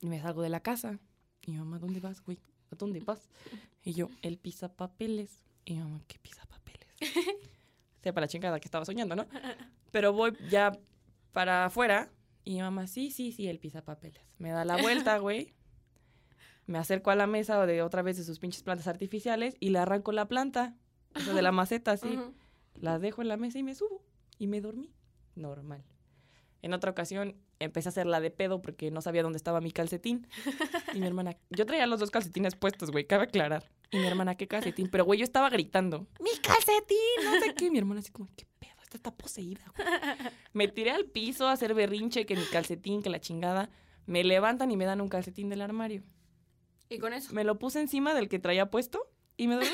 [0.00, 1.00] y me salgo de la casa.
[1.44, 2.38] Y mi mamá, ¿dónde vas, güey?
[2.70, 3.28] ¿A dónde vas?
[3.82, 4.38] Y yo, el
[4.76, 5.42] papeles.
[5.64, 6.88] Y mi mamá, ¿qué papeles?
[8.00, 9.26] Sea para la chingada que estaba soñando, ¿no?
[9.90, 10.72] Pero voy ya
[11.32, 12.10] para afuera
[12.44, 14.22] y mi mamá, sí, sí, sí, el papeles.
[14.38, 15.54] Me da la vuelta, güey.
[16.66, 19.78] Me acerco a la mesa de otra vez de sus pinches plantas artificiales y le
[19.78, 20.76] arranco la planta,
[21.14, 22.16] esa de la maceta, así.
[22.16, 22.34] Ujú.
[22.74, 24.04] La dejo en la mesa y me subo.
[24.38, 24.92] Y me dormí.
[25.34, 25.84] Normal.
[26.62, 29.72] En otra ocasión empecé a hacer la de pedo porque no sabía dónde estaba mi
[29.72, 30.26] calcetín.
[30.94, 33.68] Y mi hermana, yo traía los dos calcetines puestos, güey, cabe aclarar.
[33.92, 34.88] Y mi hermana, ¿qué calcetín?
[34.90, 36.96] Pero, güey, yo estaba gritando, ¡mi calcetín!
[37.24, 37.70] No sé qué.
[37.70, 38.72] Mi hermana así como, ¿qué pedo?
[38.82, 39.86] Esta está poseída, güey.
[40.54, 43.68] Me tiré al piso a hacer berrinche, que mi calcetín, que la chingada.
[44.06, 46.02] Me levantan y me dan un calcetín del armario.
[46.88, 47.34] Y con eso.
[47.34, 49.70] Me lo puse encima del que traía puesto y me dormí.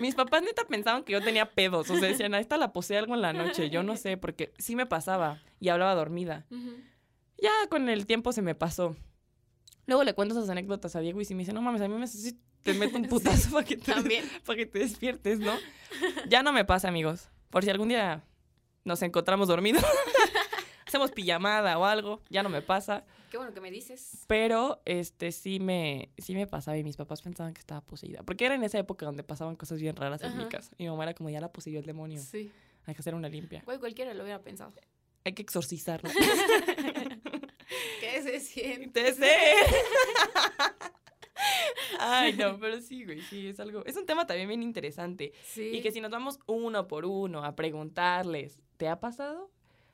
[0.00, 1.88] Mis papás neta pensaban que yo tenía pedos.
[1.88, 3.70] O sea, decían, a esta la posee algo en la noche.
[3.70, 6.46] Yo no sé, porque sí me pasaba y hablaba dormida.
[7.38, 8.96] Ya con el tiempo se me pasó.
[9.86, 11.94] Luego le cuento esas anécdotas a Diego y si me dice, no mames, a mí
[11.94, 13.92] me sí te meto un putazo para que te
[14.44, 15.54] para que te despiertes, ¿no?
[16.28, 17.28] Ya no me pasa, amigos.
[17.50, 18.22] Por si algún día
[18.84, 19.84] nos encontramos dormidos,
[20.86, 23.04] hacemos pijamada o algo, ya no me pasa.
[23.30, 24.24] Qué bueno que me dices.
[24.26, 28.22] Pero este sí me, sí me pasaba y mis papás pensaban que estaba poseída.
[28.24, 30.48] Porque era en esa época donde pasaban cosas bien raras en mi Ajá.
[30.48, 30.72] casa.
[30.78, 32.20] Mi mamá era como, ya la poseyó el demonio.
[32.20, 32.50] Sí.
[32.86, 33.62] Hay que hacer una limpia.
[33.64, 34.72] Güey, cualquiera lo hubiera pensado.
[35.24, 36.10] Hay que exorcizarla.
[38.00, 39.14] ¿Qué se siente?
[41.98, 43.84] Ay, no, pero sí, güey, sí, es algo.
[43.84, 45.32] Es un tema también bien interesante.
[45.44, 45.70] Sí.
[45.74, 49.50] Y que si nos vamos uno por uno a preguntarles, ¿te ha pasado?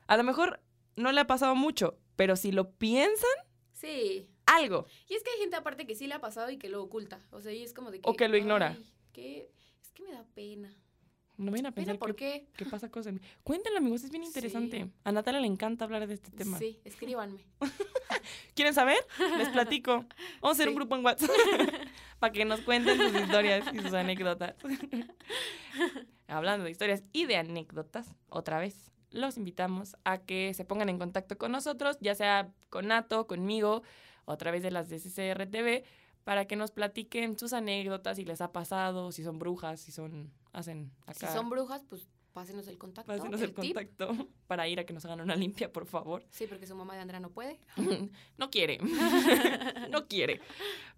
[0.07, 0.61] A lo mejor
[0.95, 3.29] no le ha pasado mucho, pero si lo piensan,
[3.73, 4.27] Sí.
[4.45, 4.85] algo.
[5.07, 7.19] Y es que hay gente aparte que sí le ha pasado y que lo oculta.
[7.31, 8.09] O sea, y es como de que.
[8.09, 8.75] O que lo ignora.
[8.75, 9.51] "Ay, ¿qué?
[9.81, 10.73] Es que me da pena.
[11.37, 12.63] No vayan a ¿Pena pensar por que, qué?
[12.63, 13.13] que pasa cosas.
[13.43, 14.83] Cuéntenlo, amigos, es bien interesante.
[14.85, 14.91] Sí.
[15.03, 16.57] A Natalia le encanta hablar de este tema.
[16.57, 17.45] Sí, escríbanme.
[18.55, 18.97] ¿Quieren saber?
[19.37, 20.05] Les platico.
[20.41, 21.29] Vamos a hacer un grupo en WhatsApp
[22.19, 24.55] para que nos cuenten sus historias y sus anécdotas.
[26.27, 30.97] Hablando de historias y de anécdotas, otra vez, los invitamos a que se pongan en
[30.97, 33.83] contacto con nosotros, ya sea con Nato, conmigo,
[34.25, 35.85] o a través de las de CCRTV,
[36.27, 40.29] para que nos platiquen sus anécdotas, si les ha pasado, si son brujas, si son,
[40.51, 41.33] hacen Si acá.
[41.33, 43.13] son brujas, pues pásenos el contacto.
[43.13, 44.09] Pásenos el, contacto
[44.47, 46.25] para ir a que nos hagan una limpia, por favor.
[46.29, 47.61] Sí, porque su mamá de Andrea no puede.
[48.37, 48.77] no quiere.
[49.89, 50.41] no quiere.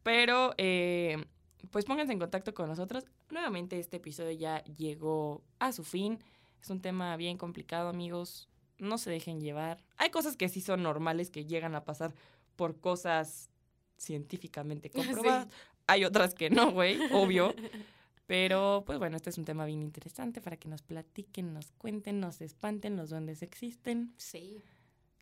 [0.01, 1.23] Pero, eh,
[1.69, 3.05] pues pónganse en contacto con nosotros.
[3.29, 6.17] Nuevamente este episodio ya llegó a su fin.
[6.59, 8.49] Es un tema bien complicado, amigos.
[8.79, 9.85] No se dejen llevar.
[9.97, 12.15] Hay cosas que sí son normales, que llegan a pasar
[12.55, 13.51] por cosas
[13.99, 15.47] científicamente comprobadas.
[15.87, 17.53] Hay otras que no, güey, obvio.
[18.27, 22.19] Pero, pues bueno, este es un tema bien interesante para que nos platiquen, nos cuenten,
[22.19, 24.13] nos espanten, los duendes existen.
[24.17, 24.61] Sí.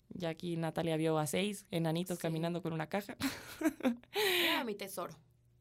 [0.10, 2.22] Ya aquí Natalia vio a seis enanitos Sí.
[2.22, 3.16] caminando con una caja.
[4.52, 5.14] Era mi tesoro.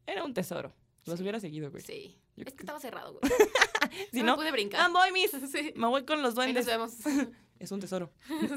[0.05, 0.73] Era un tesoro.
[1.05, 1.23] Los Sí.
[1.23, 1.83] hubiera seguido, güey.
[1.83, 2.17] Sí.
[2.35, 3.31] Yo Es que que estaba cerrado, güey.
[4.11, 4.81] Si no, no, me pude brincar.
[4.81, 5.31] ¡Ah, voy, mis!
[5.49, 5.71] Sí.
[5.75, 6.65] Me voy con los Ahí nos duendes.
[6.65, 6.93] vemos.
[7.59, 8.11] Es un tesoro.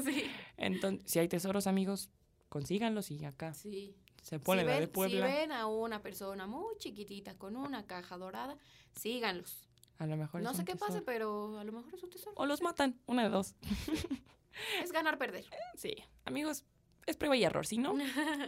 [0.05, 0.25] sí.
[0.57, 2.09] Entonces, si hay tesoros, amigos,
[2.49, 3.95] consíganlos y acá Sí.
[4.21, 5.25] Se pone si, la ven, de si Puebla.
[5.25, 8.57] ven a una persona muy chiquitita con una caja dorada,
[8.93, 9.67] síganlos.
[9.97, 11.05] A lo mejor No es sé un qué pase, tesoro.
[11.05, 12.33] pero a lo mejor es un tesoro.
[12.35, 13.55] O los matan, una de dos.
[14.83, 15.45] Es ganar, perder.
[15.77, 15.95] Sí,
[16.25, 16.65] amigos,
[17.05, 17.65] es prueba y error.
[17.65, 17.93] Si no,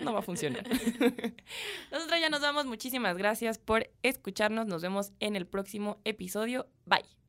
[0.02, 0.68] no va a funcionar.
[1.92, 2.66] Nosotros ya nos vamos.
[2.66, 4.68] Muchísimas gracias por escucharnos.
[4.68, 6.68] Nos vemos en el próximo episodio.
[6.86, 7.23] Bye.